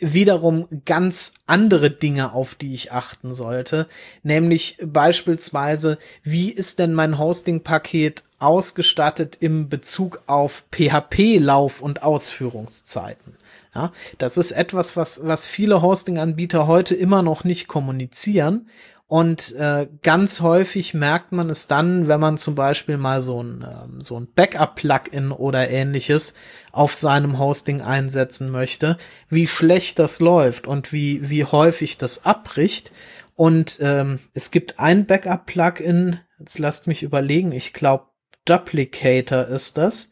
[0.00, 3.88] wiederum ganz andere Dinge, auf die ich achten sollte,
[4.22, 13.36] nämlich beispielsweise, wie ist denn mein Hosting-Paket ausgestattet im Bezug auf PHP-Lauf- und Ausführungszeiten?
[13.74, 18.68] Ja, das ist etwas, was, was viele Hosting-Anbieter heute immer noch nicht kommunizieren
[19.10, 23.64] und äh, ganz häufig merkt man es dann, wenn man zum Beispiel mal so ein,
[23.66, 26.34] ähm, so ein Backup-Plugin oder ähnliches
[26.72, 28.98] auf seinem Hosting einsetzen möchte,
[29.30, 32.92] wie schlecht das läuft und wie, wie häufig das abbricht.
[33.34, 38.04] Und ähm, es gibt ein Backup-Plugin, jetzt lasst mich überlegen, ich glaube
[38.44, 40.10] Duplicator ist das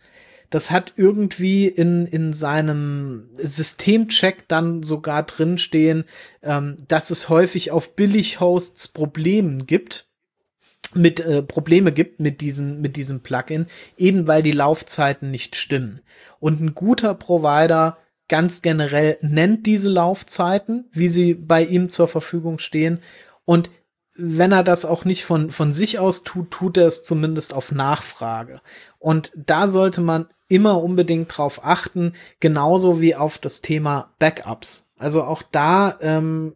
[0.51, 6.05] das hat irgendwie in, in seinem Systemcheck dann sogar drinstehen,
[6.43, 10.07] ähm, dass es häufig auf Billig-Hosts Problemen gibt
[10.95, 13.67] mit äh, Probleme gibt mit diesen mit diesem Plugin,
[13.97, 16.01] eben weil die Laufzeiten nicht stimmen.
[16.39, 22.59] Und ein guter Provider ganz generell nennt diese Laufzeiten, wie sie bei ihm zur Verfügung
[22.59, 23.01] stehen
[23.45, 23.71] und
[24.17, 27.73] wenn er das auch nicht von, von sich aus tut, tut er es zumindest auf
[27.73, 28.61] Nachfrage.
[28.99, 34.91] Und da sollte man immer unbedingt drauf achten, genauso wie auf das Thema Backups.
[34.99, 36.55] Also auch da ähm,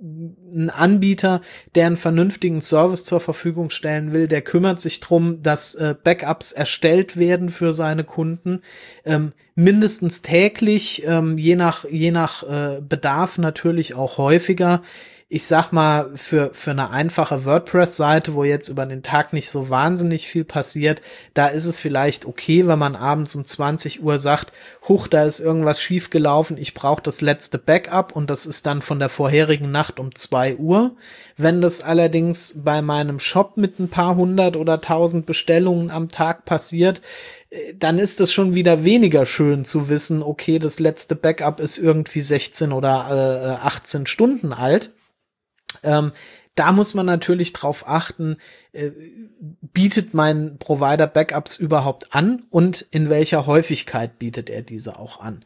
[0.00, 1.40] ein Anbieter,
[1.74, 6.52] der einen vernünftigen Service zur Verfügung stellen will, der kümmert sich drum, dass äh, Backups
[6.52, 8.62] erstellt werden für seine Kunden,
[9.04, 14.82] ähm, mindestens täglich, ähm, je nach je nach äh, Bedarf natürlich auch häufiger
[15.28, 19.68] ich sag mal, für, für eine einfache WordPress-Seite, wo jetzt über den Tag nicht so
[19.70, 21.02] wahnsinnig viel passiert,
[21.34, 24.52] da ist es vielleicht okay, wenn man abends um 20 Uhr sagt,
[24.86, 29.00] huch, da ist irgendwas schiefgelaufen, ich brauche das letzte Backup und das ist dann von
[29.00, 30.94] der vorherigen Nacht um 2 Uhr.
[31.36, 36.44] Wenn das allerdings bei meinem Shop mit ein paar hundert oder tausend Bestellungen am Tag
[36.44, 37.00] passiert,
[37.50, 41.78] äh, dann ist es schon wieder weniger schön zu wissen, okay, das letzte Backup ist
[41.78, 44.92] irgendwie 16 oder äh, 18 Stunden alt.
[45.82, 46.12] Ähm,
[46.56, 48.36] da muss man natürlich drauf achten,
[48.72, 48.90] äh,
[49.60, 55.40] bietet mein Provider Backups überhaupt an und in welcher Häufigkeit bietet er diese auch an.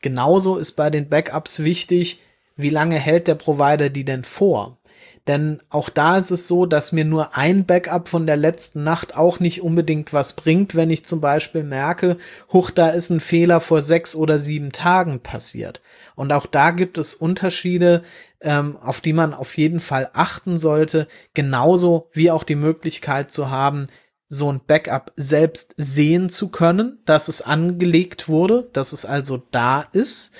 [0.00, 2.20] Genauso ist bei den Backups wichtig,
[2.56, 4.78] wie lange hält der Provider die denn vor?
[5.26, 9.16] Denn auch da ist es so, dass mir nur ein Backup von der letzten Nacht
[9.16, 12.18] auch nicht unbedingt was bringt, wenn ich zum Beispiel merke,
[12.52, 15.80] huch, da ist ein Fehler vor sechs oder sieben Tagen passiert.
[16.14, 18.02] Und auch da gibt es Unterschiede,
[18.42, 23.50] ähm, auf die man auf jeden Fall achten sollte, genauso wie auch die Möglichkeit zu
[23.50, 23.86] haben,
[24.28, 29.86] so ein Backup selbst sehen zu können, dass es angelegt wurde, dass es also da
[29.92, 30.34] ist.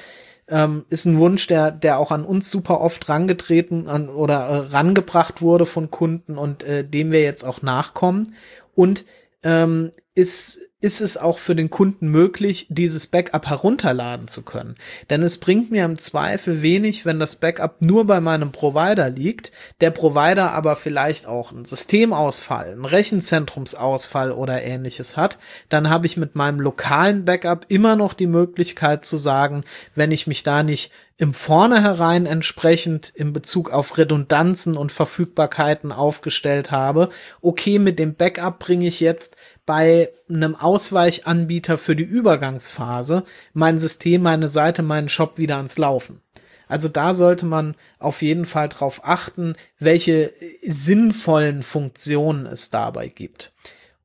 [0.49, 4.57] Ähm, ist ein Wunsch, der, der auch an uns super oft rangetreten an, oder äh,
[4.73, 8.35] rangebracht wurde von Kunden und äh, dem wir jetzt auch nachkommen.
[8.75, 9.05] Und
[9.43, 14.75] ähm, ist ist es auch für den Kunden möglich, dieses Backup herunterladen zu können.
[15.09, 19.51] Denn es bringt mir im Zweifel wenig, wenn das Backup nur bei meinem Provider liegt,
[19.81, 25.39] der Provider aber vielleicht auch einen Systemausfall, einen Rechenzentrumsausfall oder ähnliches hat,
[25.71, 29.65] dann habe ich mit meinem lokalen Backup immer noch die Möglichkeit zu sagen,
[29.95, 36.73] wenn ich mich da nicht im Vornherein entsprechend in Bezug auf Redundanzen und Verfügbarkeiten aufgestellt
[36.73, 37.11] habe.
[37.41, 44.23] Okay, mit dem Backup bringe ich jetzt bei einem Ausweichanbieter für die Übergangsphase mein System,
[44.23, 46.21] meine Seite, meinen Shop wieder ans Laufen.
[46.67, 50.33] Also da sollte man auf jeden Fall darauf achten, welche
[50.67, 53.53] sinnvollen Funktionen es dabei gibt.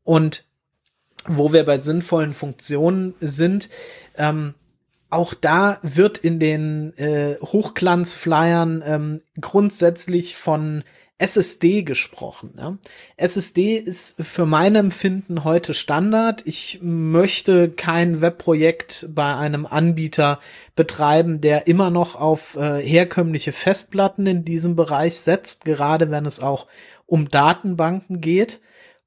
[0.03, 0.43] Und
[1.25, 3.69] wo wir bei sinnvollen Funktionen sind,
[4.17, 4.53] ähm,
[5.09, 10.83] auch da wird in den äh, Hochglanzflyern ähm, grundsätzlich von
[11.19, 12.53] SSD gesprochen.
[12.57, 12.77] Ja.
[13.17, 16.43] SSD ist für mein Empfinden heute Standard.
[16.45, 20.39] Ich möchte kein Webprojekt bei einem Anbieter
[20.75, 26.39] betreiben, der immer noch auf äh, herkömmliche Festplatten in diesem Bereich setzt, gerade wenn es
[26.39, 26.67] auch
[27.05, 28.61] um Datenbanken geht.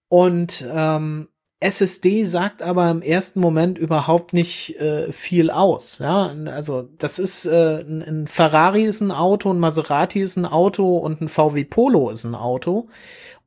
[0.08, 1.28] Und ähm,
[1.62, 5.98] SSD sagt aber im ersten Moment überhaupt nicht äh, viel aus.
[5.98, 10.46] Ja, also das ist äh, ein, ein Ferrari ist ein Auto, ein Maserati ist ein
[10.46, 12.88] Auto und ein VW Polo ist ein Auto.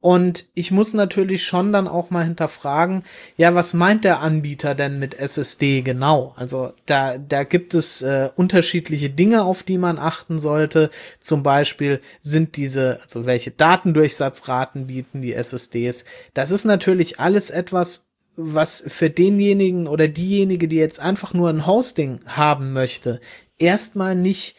[0.05, 3.01] Und ich muss natürlich schon dann auch mal hinterfragen,
[3.37, 6.35] ja, was meint der Anbieter denn mit SSD genau?
[6.37, 10.91] Also da, da gibt es äh, unterschiedliche Dinge, auf die man achten sollte.
[11.19, 16.05] Zum Beispiel sind diese, also welche Datendurchsatzraten bieten die SSDs.
[16.35, 18.04] Das ist natürlich alles etwas,
[18.35, 23.19] was für denjenigen oder diejenige, die jetzt einfach nur ein Hosting haben möchte,
[23.57, 24.55] erstmal nicht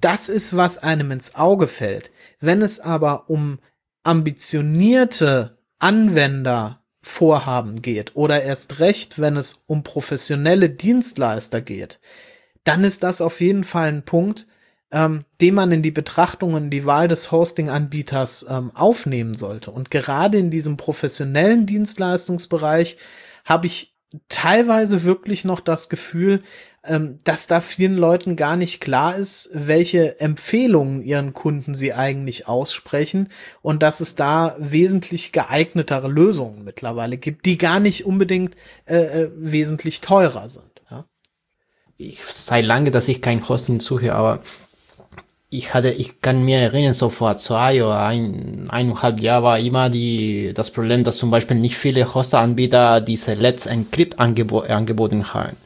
[0.00, 2.10] das ist, was einem ins Auge fällt.
[2.40, 3.58] Wenn es aber um
[4.02, 12.00] ambitionierte Anwendervorhaben geht oder erst recht, wenn es um professionelle Dienstleister geht,
[12.64, 14.46] dann ist das auf jeden Fall ein Punkt,
[14.92, 19.70] ähm, den man in die Betrachtungen, die Wahl des Hosting-Anbieters ähm, aufnehmen sollte.
[19.70, 22.96] Und gerade in diesem professionellen Dienstleistungsbereich
[23.44, 23.94] habe ich
[24.28, 26.42] teilweise wirklich noch das Gefühl,
[26.82, 32.48] ähm, dass da vielen Leuten gar nicht klar ist, welche Empfehlungen ihren Kunden sie eigentlich
[32.48, 33.28] aussprechen
[33.62, 39.30] und dass es da wesentlich geeignetere Lösungen mittlerweile gibt, die gar nicht unbedingt äh, äh
[39.36, 40.82] wesentlich teurer sind.
[40.90, 41.04] Ja?
[41.98, 44.42] Ich sei lange, dass ich kein Hosting suche, aber
[45.52, 49.90] ich hatte, ich kann mir erinnern, so vor zwei oder ein, eineinhalb Jahren war immer
[49.90, 55.56] die, das Problem, dass zum Beispiel nicht viele Hoster-Anbieter diese Let's Encrypt angebo angeboten haben.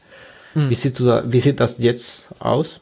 [0.53, 0.71] Hm.
[0.71, 2.81] Wie, sieht du, wie sieht das jetzt aus?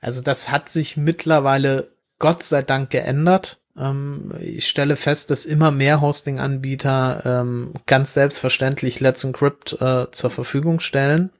[0.00, 3.58] Also das hat sich mittlerweile Gott sei Dank geändert.
[3.76, 10.30] Ähm, ich stelle fest, dass immer mehr Hosting-Anbieter ähm, ganz selbstverständlich Let's Encrypt äh, zur
[10.30, 11.30] Verfügung stellen.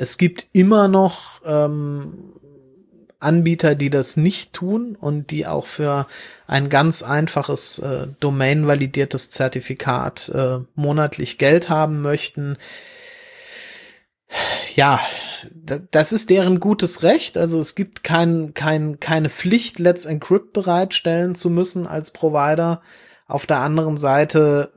[0.00, 2.32] Es gibt immer noch ähm,
[3.18, 6.06] Anbieter, die das nicht tun und die auch für
[6.46, 12.56] ein ganz einfaches äh, Domain-validiertes Zertifikat äh, monatlich Geld haben möchten.
[14.74, 15.00] Ja,
[15.90, 17.36] das ist deren gutes Recht.
[17.36, 22.80] Also es gibt kein, kein, keine Pflicht, Let's Encrypt bereitstellen zu müssen als Provider.
[23.26, 24.72] Auf der anderen Seite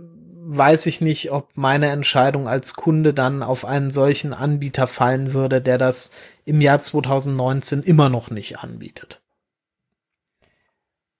[0.45, 5.61] weiß ich nicht, ob meine Entscheidung als Kunde dann auf einen solchen Anbieter fallen würde,
[5.61, 6.11] der das
[6.45, 9.21] im Jahr 2019 immer noch nicht anbietet.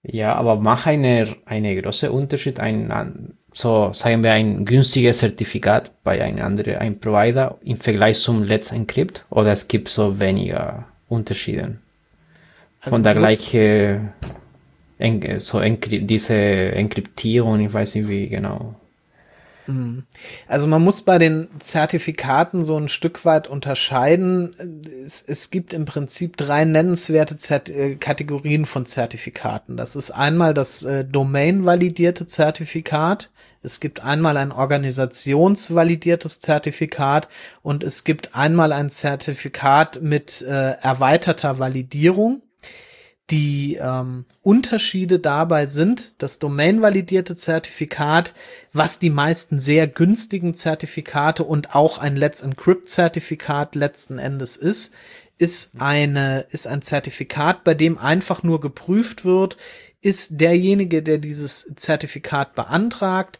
[0.06, 6.22] Ja, aber macht eine, eine große Unterschied, ein, so sagen wir, ein günstiges Zertifikat bei
[6.22, 11.78] einem anderen, ein Provider im Vergleich zum Let's Encrypt oder es gibt so weniger Unterschiede?
[12.82, 14.14] Also Von der gleichen,
[15.40, 18.76] so Enkry diese Enkryptierung, ich weiß nicht wie genau.
[19.68, 20.04] Mhm.
[20.48, 24.56] Also man muss bei den Zertifikaten so ein Stück weit unterscheiden.
[25.06, 29.78] Es, es gibt im Prinzip drei nennenswerte Zert äh, Kategorien von Zertifikaten.
[29.78, 33.30] Das ist einmal das äh, Domain-validierte Zertifikat.
[33.62, 37.30] Es gibt einmal ein organisationsvalidiertes Zertifikat
[37.62, 42.42] und es gibt einmal ein Zertifikat mit äh, erweiterter Validierung.
[43.30, 48.34] Die ähm, Unterschiede dabei sind das domainvalidierte Zertifikat,
[48.74, 54.94] was die meisten sehr günstigen Zertifikate und auch ein Let's Encrypt Zertifikat letzten Endes ist,
[55.38, 59.58] ist eine, ist ein Zertifikat, bei dem einfach nur geprüft wird,
[60.02, 63.40] ist derjenige, der dieses Zertifikat beantragt,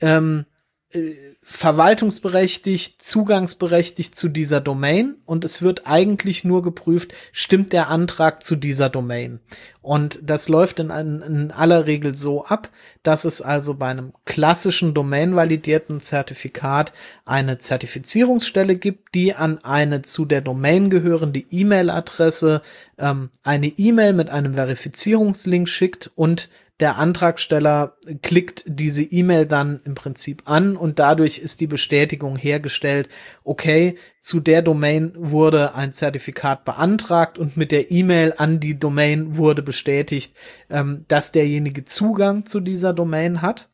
[0.00, 0.46] ähm,
[0.90, 1.14] äh,
[1.50, 8.54] verwaltungsberechtigt, zugangsberechtigt zu dieser Domain und es wird eigentlich nur geprüft, stimmt der Antrag zu
[8.54, 9.40] dieser Domain.
[9.80, 12.68] Und das läuft in, in aller Regel so ab,
[13.02, 16.92] dass es also bei einem klassischen domainvalidierten Zertifikat
[17.24, 22.60] eine Zertifizierungsstelle gibt, die an eine zu der Domain gehörende E-Mail-Adresse
[22.98, 26.50] ähm, eine E-Mail mit einem Verifizierungslink schickt und
[26.80, 33.08] der Antragsteller klickt diese E-Mail dann im Prinzip an und dadurch ist die Bestätigung hergestellt,
[33.42, 39.36] okay, zu der Domain wurde ein Zertifikat beantragt und mit der E-Mail an die Domain
[39.36, 40.36] wurde bestätigt,
[40.70, 43.68] ähm, dass derjenige Zugang zu dieser Domain hat.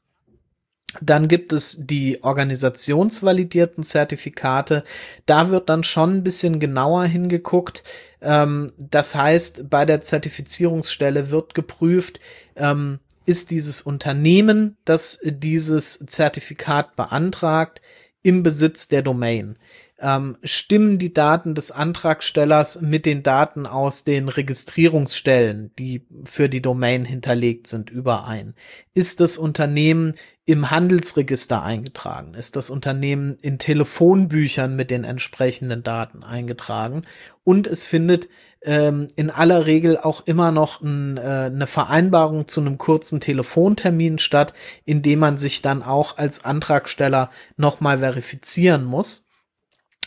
[1.00, 4.84] Dann gibt es die organisationsvalidierten Zertifikate.
[5.26, 7.82] Da wird dann schon ein bisschen genauer hingeguckt.
[8.20, 12.20] Ähm, das heißt, bei der Zertifizierungsstelle wird geprüft,
[12.56, 17.80] ähm, ist dieses Unternehmen, das dieses Zertifikat beantragt,
[18.22, 19.58] im Besitz der Domain
[20.00, 26.62] ähm, stimmen die Daten des Antragstellers mit den Daten aus den Registrierungsstellen, die für die
[26.62, 28.54] Domain hinterlegt sind, überein?
[28.92, 30.14] Ist das Unternehmen
[30.46, 32.34] im Handelsregister eingetragen?
[32.34, 37.02] Ist das Unternehmen in Telefonbüchern mit den entsprechenden Daten eingetragen?
[37.44, 38.28] Und es findet
[38.62, 44.18] ähm, in aller Regel auch immer noch ein, äh, eine Vereinbarung zu einem kurzen Telefontermin
[44.18, 49.26] statt, in dem man sich dann auch als Antragsteller nochmal verifizieren muss.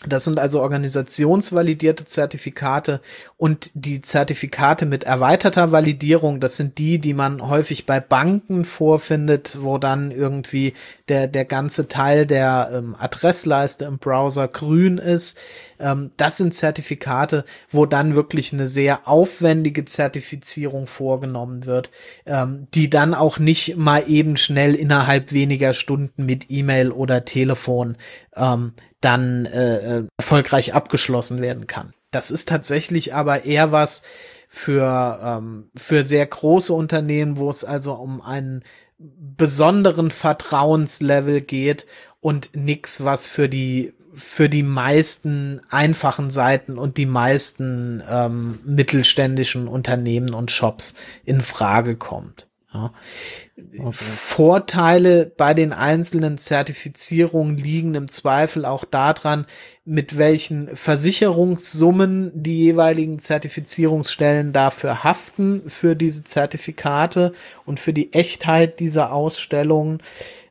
[0.05, 3.01] Das sind also organisationsvalidierte Zertifikate
[3.35, 9.57] und die Zertifikate mit erweiterter Validierung, das sind die, die man häufig bei Banken vorfindet,
[9.61, 10.73] wo dann irgendwie
[11.09, 15.39] der, der ganze Teil der ähm, Adressleiste im Browser grün ist.
[15.79, 21.89] Ähm, das sind Zertifikate, wo dann wirklich eine sehr aufwendige Zertifizierung vorgenommen wird,
[22.27, 27.97] ähm, die dann auch nicht mal eben schnell innerhalb weniger Stunden mit E-Mail oder Telefon
[28.35, 31.93] ähm, dann äh, äh, erfolgreich abgeschlossen werden kann.
[32.11, 34.01] Das ist tatsächlich aber eher was
[34.49, 38.63] für, ähm, für sehr große Unternehmen, wo es also um einen
[38.97, 41.85] besonderen Vertrauenslevel geht
[42.19, 49.67] und nix, was für die für die meisten einfachen Seiten und die meisten ähm, mittelständischen
[49.67, 52.47] Unternehmen und Shops in Frage kommt.
[52.77, 53.91] Ja.
[53.91, 59.45] Vorteile bei den einzelnen Zertifizierungen liegen im Zweifel auch daran,
[59.83, 67.31] mit welchen Versicherungssummen die jeweiligen Zertifizierungsstellen dafür haften für diese Zertifikate
[67.65, 70.03] und für die Echtheit dieser Ausstellungen.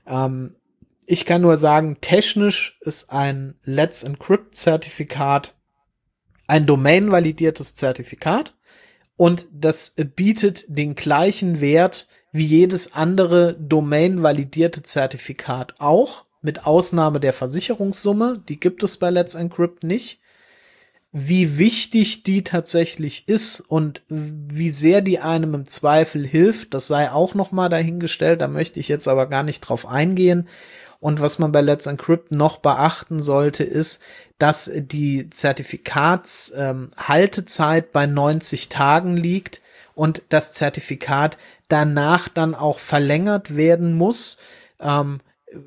[0.07, 0.57] Ähm,
[1.05, 5.55] ich kann nur sagen, technisch ist ein Let's Encrypt Zertifikat
[6.49, 8.55] ein domain-validiertes Zertifikat
[9.17, 17.33] und das bietet den gleichen Wert wie jedes andere domain-validierte Zertifikat auch, mit Ausnahme der
[17.33, 20.21] Versicherungssumme, die gibt es bei Let's Encrypt nicht.
[21.12, 27.11] Wie wichtig die tatsächlich ist und wie sehr die einem im Zweifel hilft, das sei
[27.11, 30.47] auch noch mal dahingestellt, da möchte ich jetzt aber gar nicht drauf eingehen.
[31.07, 34.03] Und was man bei Let's Encrypt noch beachten sollte, ist,
[34.41, 39.61] dass die Zertifikatshaltezeit ähm, bei 90 Tagen liegt
[39.95, 41.39] und das Zertifikat
[41.69, 44.39] danach dann auch verlängert werden muss.
[44.81, 45.21] Ähm,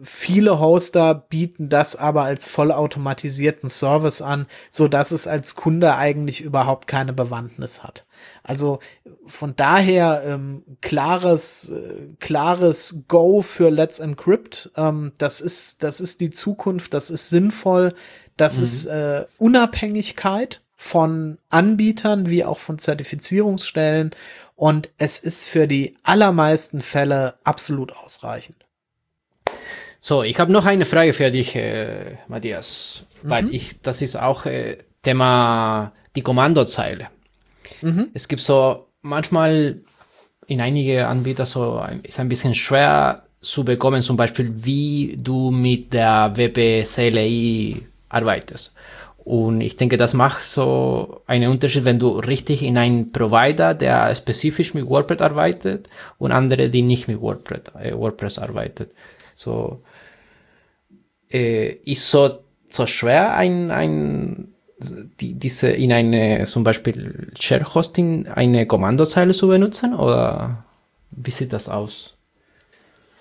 [0.04, 6.42] viele Hoster bieten das aber als vollautomatisierten Service an, so dass es als Kunde eigentlich
[6.42, 8.06] überhaupt keine Bewandtnis hat.
[8.44, 8.80] Also
[9.26, 14.72] von daher ähm, klares äh, klares Go für Let's Encrypt.
[14.76, 16.94] Ähm, das ist das ist die Zukunft.
[16.94, 17.94] Das ist sinnvoll.
[18.38, 18.64] Das mhm.
[18.64, 24.12] ist äh, Unabhängigkeit von Anbietern wie auch von Zertifizierungsstellen
[24.56, 28.66] und es ist für die allermeisten Fälle absolut ausreichend.
[30.02, 33.30] So, ich habe noch eine Frage für dich, äh, Matthias, mhm.
[33.30, 37.08] weil ich, das ist auch äh, Thema die Kommandozeile.
[37.82, 38.08] Mhm.
[38.14, 39.82] Es gibt so manchmal
[40.48, 45.94] in einige Anbieter so ist ein bisschen schwer zu bekommen, zum Beispiel wie du mit
[45.94, 48.74] der WP CLI arbeitest.
[49.30, 54.14] Und ich denke, das macht so einen Unterschied, wenn du richtig in einen Provider, der
[54.16, 58.92] spezifisch mit WordPress arbeitet und andere, die nicht mit WordPress, äh, WordPress arbeitet.
[59.36, 59.84] So,
[61.32, 64.54] äh, ist so, so schwer, ein, ein,
[65.20, 70.64] die, diese in eine, zum Beispiel Share Hosting, eine Kommandozeile zu benutzen oder
[71.12, 72.16] wie sieht das aus?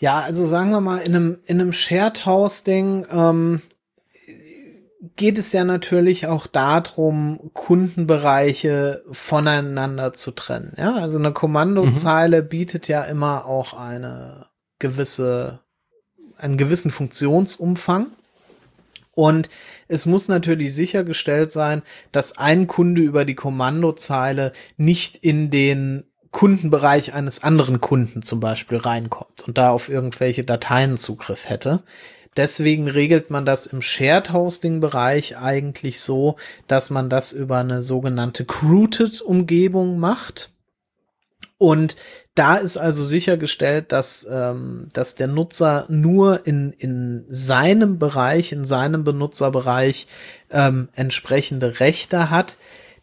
[0.00, 3.60] Ja, also sagen wir mal, in einem, in einem Shared Hosting ähm,
[5.16, 10.72] geht es ja natürlich auch darum, Kundenbereiche voneinander zu trennen.
[10.76, 12.48] Ja, also eine Kommandozeile mhm.
[12.48, 14.46] bietet ja immer auch eine
[14.78, 15.58] gewisse,
[16.36, 18.06] einen gewissen Funktionsumfang.
[19.14, 19.50] Und
[19.88, 21.82] es muss natürlich sichergestellt sein,
[22.12, 28.78] dass ein Kunde über die Kommandozeile nicht in den Kundenbereich eines anderen Kunden zum Beispiel
[28.78, 31.82] reinkommt und da auf irgendwelche Dateien Zugriff hätte.
[32.36, 36.36] Deswegen regelt man das im Shared Hosting Bereich eigentlich so,
[36.68, 40.52] dass man das über eine sogenannte Crooted Umgebung macht.
[41.58, 41.96] Und
[42.36, 48.64] da ist also sichergestellt, dass, ähm, dass der Nutzer nur in, in seinem Bereich, in
[48.64, 50.06] seinem Benutzerbereich
[50.50, 52.56] ähm, entsprechende Rechte hat.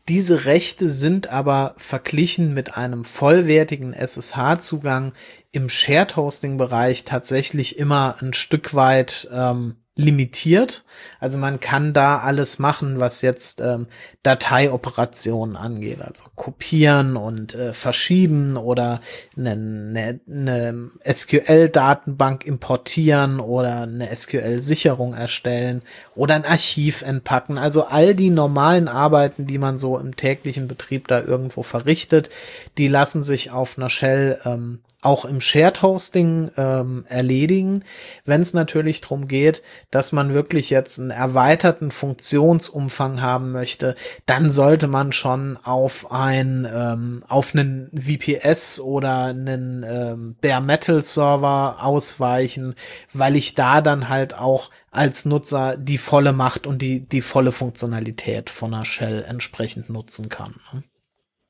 [0.08, 5.14] Diese Rechte sind aber verglichen mit einem vollwertigen SSH-Zugang
[5.51, 10.83] im Shared Hosting Bereich tatsächlich immer ein Stück weit ähm, limitiert.
[11.21, 13.87] Also man kann da alles machen, was jetzt ähm,
[14.23, 18.99] Dateioperationen angeht, also kopieren und äh, verschieben oder
[19.37, 25.81] eine, eine, eine SQL-Datenbank importieren oder eine SQL-Sicherung erstellen
[26.13, 27.57] oder ein Archiv entpacken.
[27.57, 32.29] Also all die normalen Arbeiten, die man so im täglichen Betrieb da irgendwo verrichtet,
[32.77, 37.84] die lassen sich auf einer Shell ähm, auch im Shared Hosting ähm, erledigen.
[38.26, 43.95] Wenn es natürlich darum geht, dass man wirklich jetzt einen erweiterten Funktionsumfang haben möchte,
[44.26, 51.01] dann sollte man schon auf ein ähm, auf einen VPS oder einen ähm, Bare Metal
[51.01, 52.76] Server ausweichen,
[53.14, 57.51] weil ich da dann halt auch als Nutzer die volle Macht und die die volle
[57.51, 60.56] Funktionalität von einer Shell entsprechend nutzen kann.
[60.74, 60.84] Ne?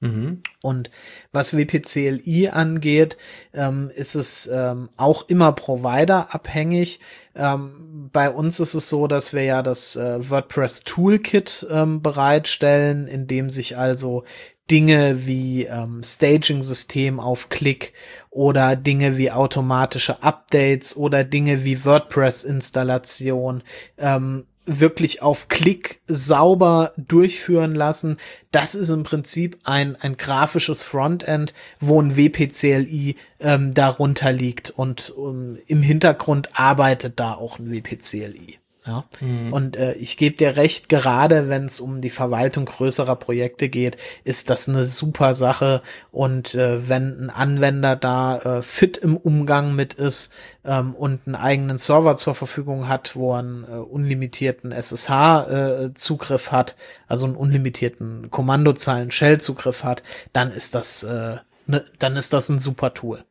[0.06, 0.42] Mhm.
[0.62, 0.90] Und
[1.32, 3.18] was WPCLI angeht,
[3.54, 7.00] ähm, ist es ähm, auch immer Provider-abhängig.
[7.36, 13.08] Ähm, bei uns ist es so, dass wir ja das äh, WordPress Toolkit ähm, bereitstellen,
[13.08, 14.24] in dem sich also
[14.70, 17.94] Dinge wie ähm, Staging-System auf Klick
[18.32, 23.64] oder Dinge wie automatische Updates oder Dinge wie WordPress-Installation
[23.98, 28.18] ähm, wirklich auf Klick sauber durchführen lassen.
[28.52, 35.12] Das ist im Prinzip ein, ein grafisches Frontend, wo ein WPCLI ähm, darunter liegt und
[35.12, 38.60] um, im Hintergrund arbeitet da auch ein WPCLI.
[38.86, 39.06] Ja?
[39.20, 39.52] Mhm.
[39.52, 43.98] Und äh, ich gebe dir recht, gerade wenn es um die Verwaltung größerer Projekte geht,
[44.24, 45.82] ist das eine super Sache.
[46.12, 50.32] Und äh, wenn ein Anwender da äh, fit im Umgang mit ist
[50.64, 56.52] ähm, und einen eigenen Server zur Verfügung hat, wo er einen äh, unlimitierten SSH-Zugriff äh,
[56.52, 56.76] hat,
[57.08, 62.94] also einen unlimitierten Kommandozeilen-Shell-Zugriff hat, dann ist das, äh, ne, dann ist das ein super
[62.94, 63.24] Tool.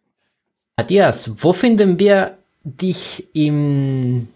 [0.77, 4.29] Matthias, wo finden wir dich im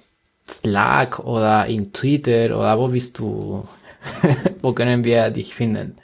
[0.51, 3.67] Slack oder in Twitter oder wo bist du?
[4.63, 5.99] wo können wir dich finden?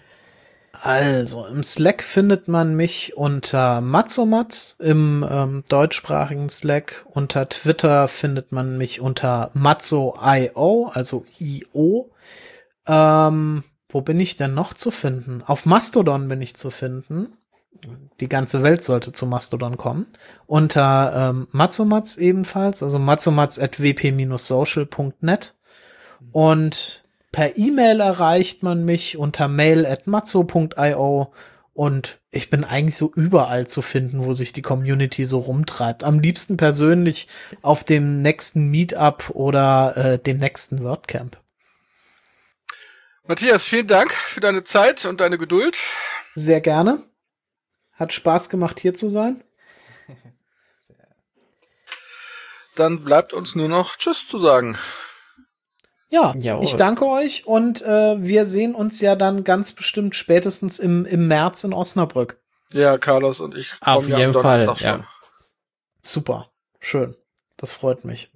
[0.82, 7.06] Also, im Slack findet man mich unter Matzomatz, im ähm, deutschsprachigen Slack.
[7.08, 12.10] Unter Twitter findet man mich unter Matzo.io, also IO.
[12.86, 15.42] Ähm, wo bin ich denn noch zu finden?
[15.46, 17.32] Auf Mastodon bin ich zu finden.
[18.20, 20.06] Die ganze Welt sollte zu Mastodon kommen.
[20.46, 25.54] Unter ähm, Matzomatz ebenfalls, also matzomatz.wp-social.net.
[26.32, 31.32] Und per E-Mail erreicht man mich unter mail at matzo.io
[31.74, 36.04] und ich bin eigentlich so überall zu finden, wo sich die Community so rumtreibt.
[36.04, 37.26] Am liebsten persönlich
[37.62, 41.36] auf dem nächsten Meetup oder äh, dem nächsten WordCamp.
[43.26, 45.76] Matthias, vielen Dank für deine Zeit und deine Geduld.
[46.36, 47.02] Sehr gerne.
[47.94, 49.42] Hat Spaß gemacht, hier zu sein.
[52.76, 54.76] Dann bleibt uns nur noch Tschüss zu sagen.
[56.08, 56.64] Ja, Jawohl.
[56.64, 61.26] ich danke euch und äh, wir sehen uns ja dann ganz bestimmt spätestens im, im
[61.26, 62.40] März in Osnabrück.
[62.70, 65.04] Ja, Carlos und ich Auf jeden Fall, ja.
[66.02, 67.16] Super, schön.
[67.56, 68.30] Das freut mich.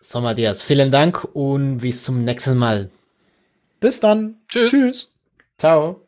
[0.00, 2.90] So, Matthias, vielen Dank und bis zum nächsten Mal.
[3.80, 4.42] Bis dann.
[4.48, 4.70] Tschüss.
[4.70, 5.14] Tschüss.
[5.58, 6.06] Ciao.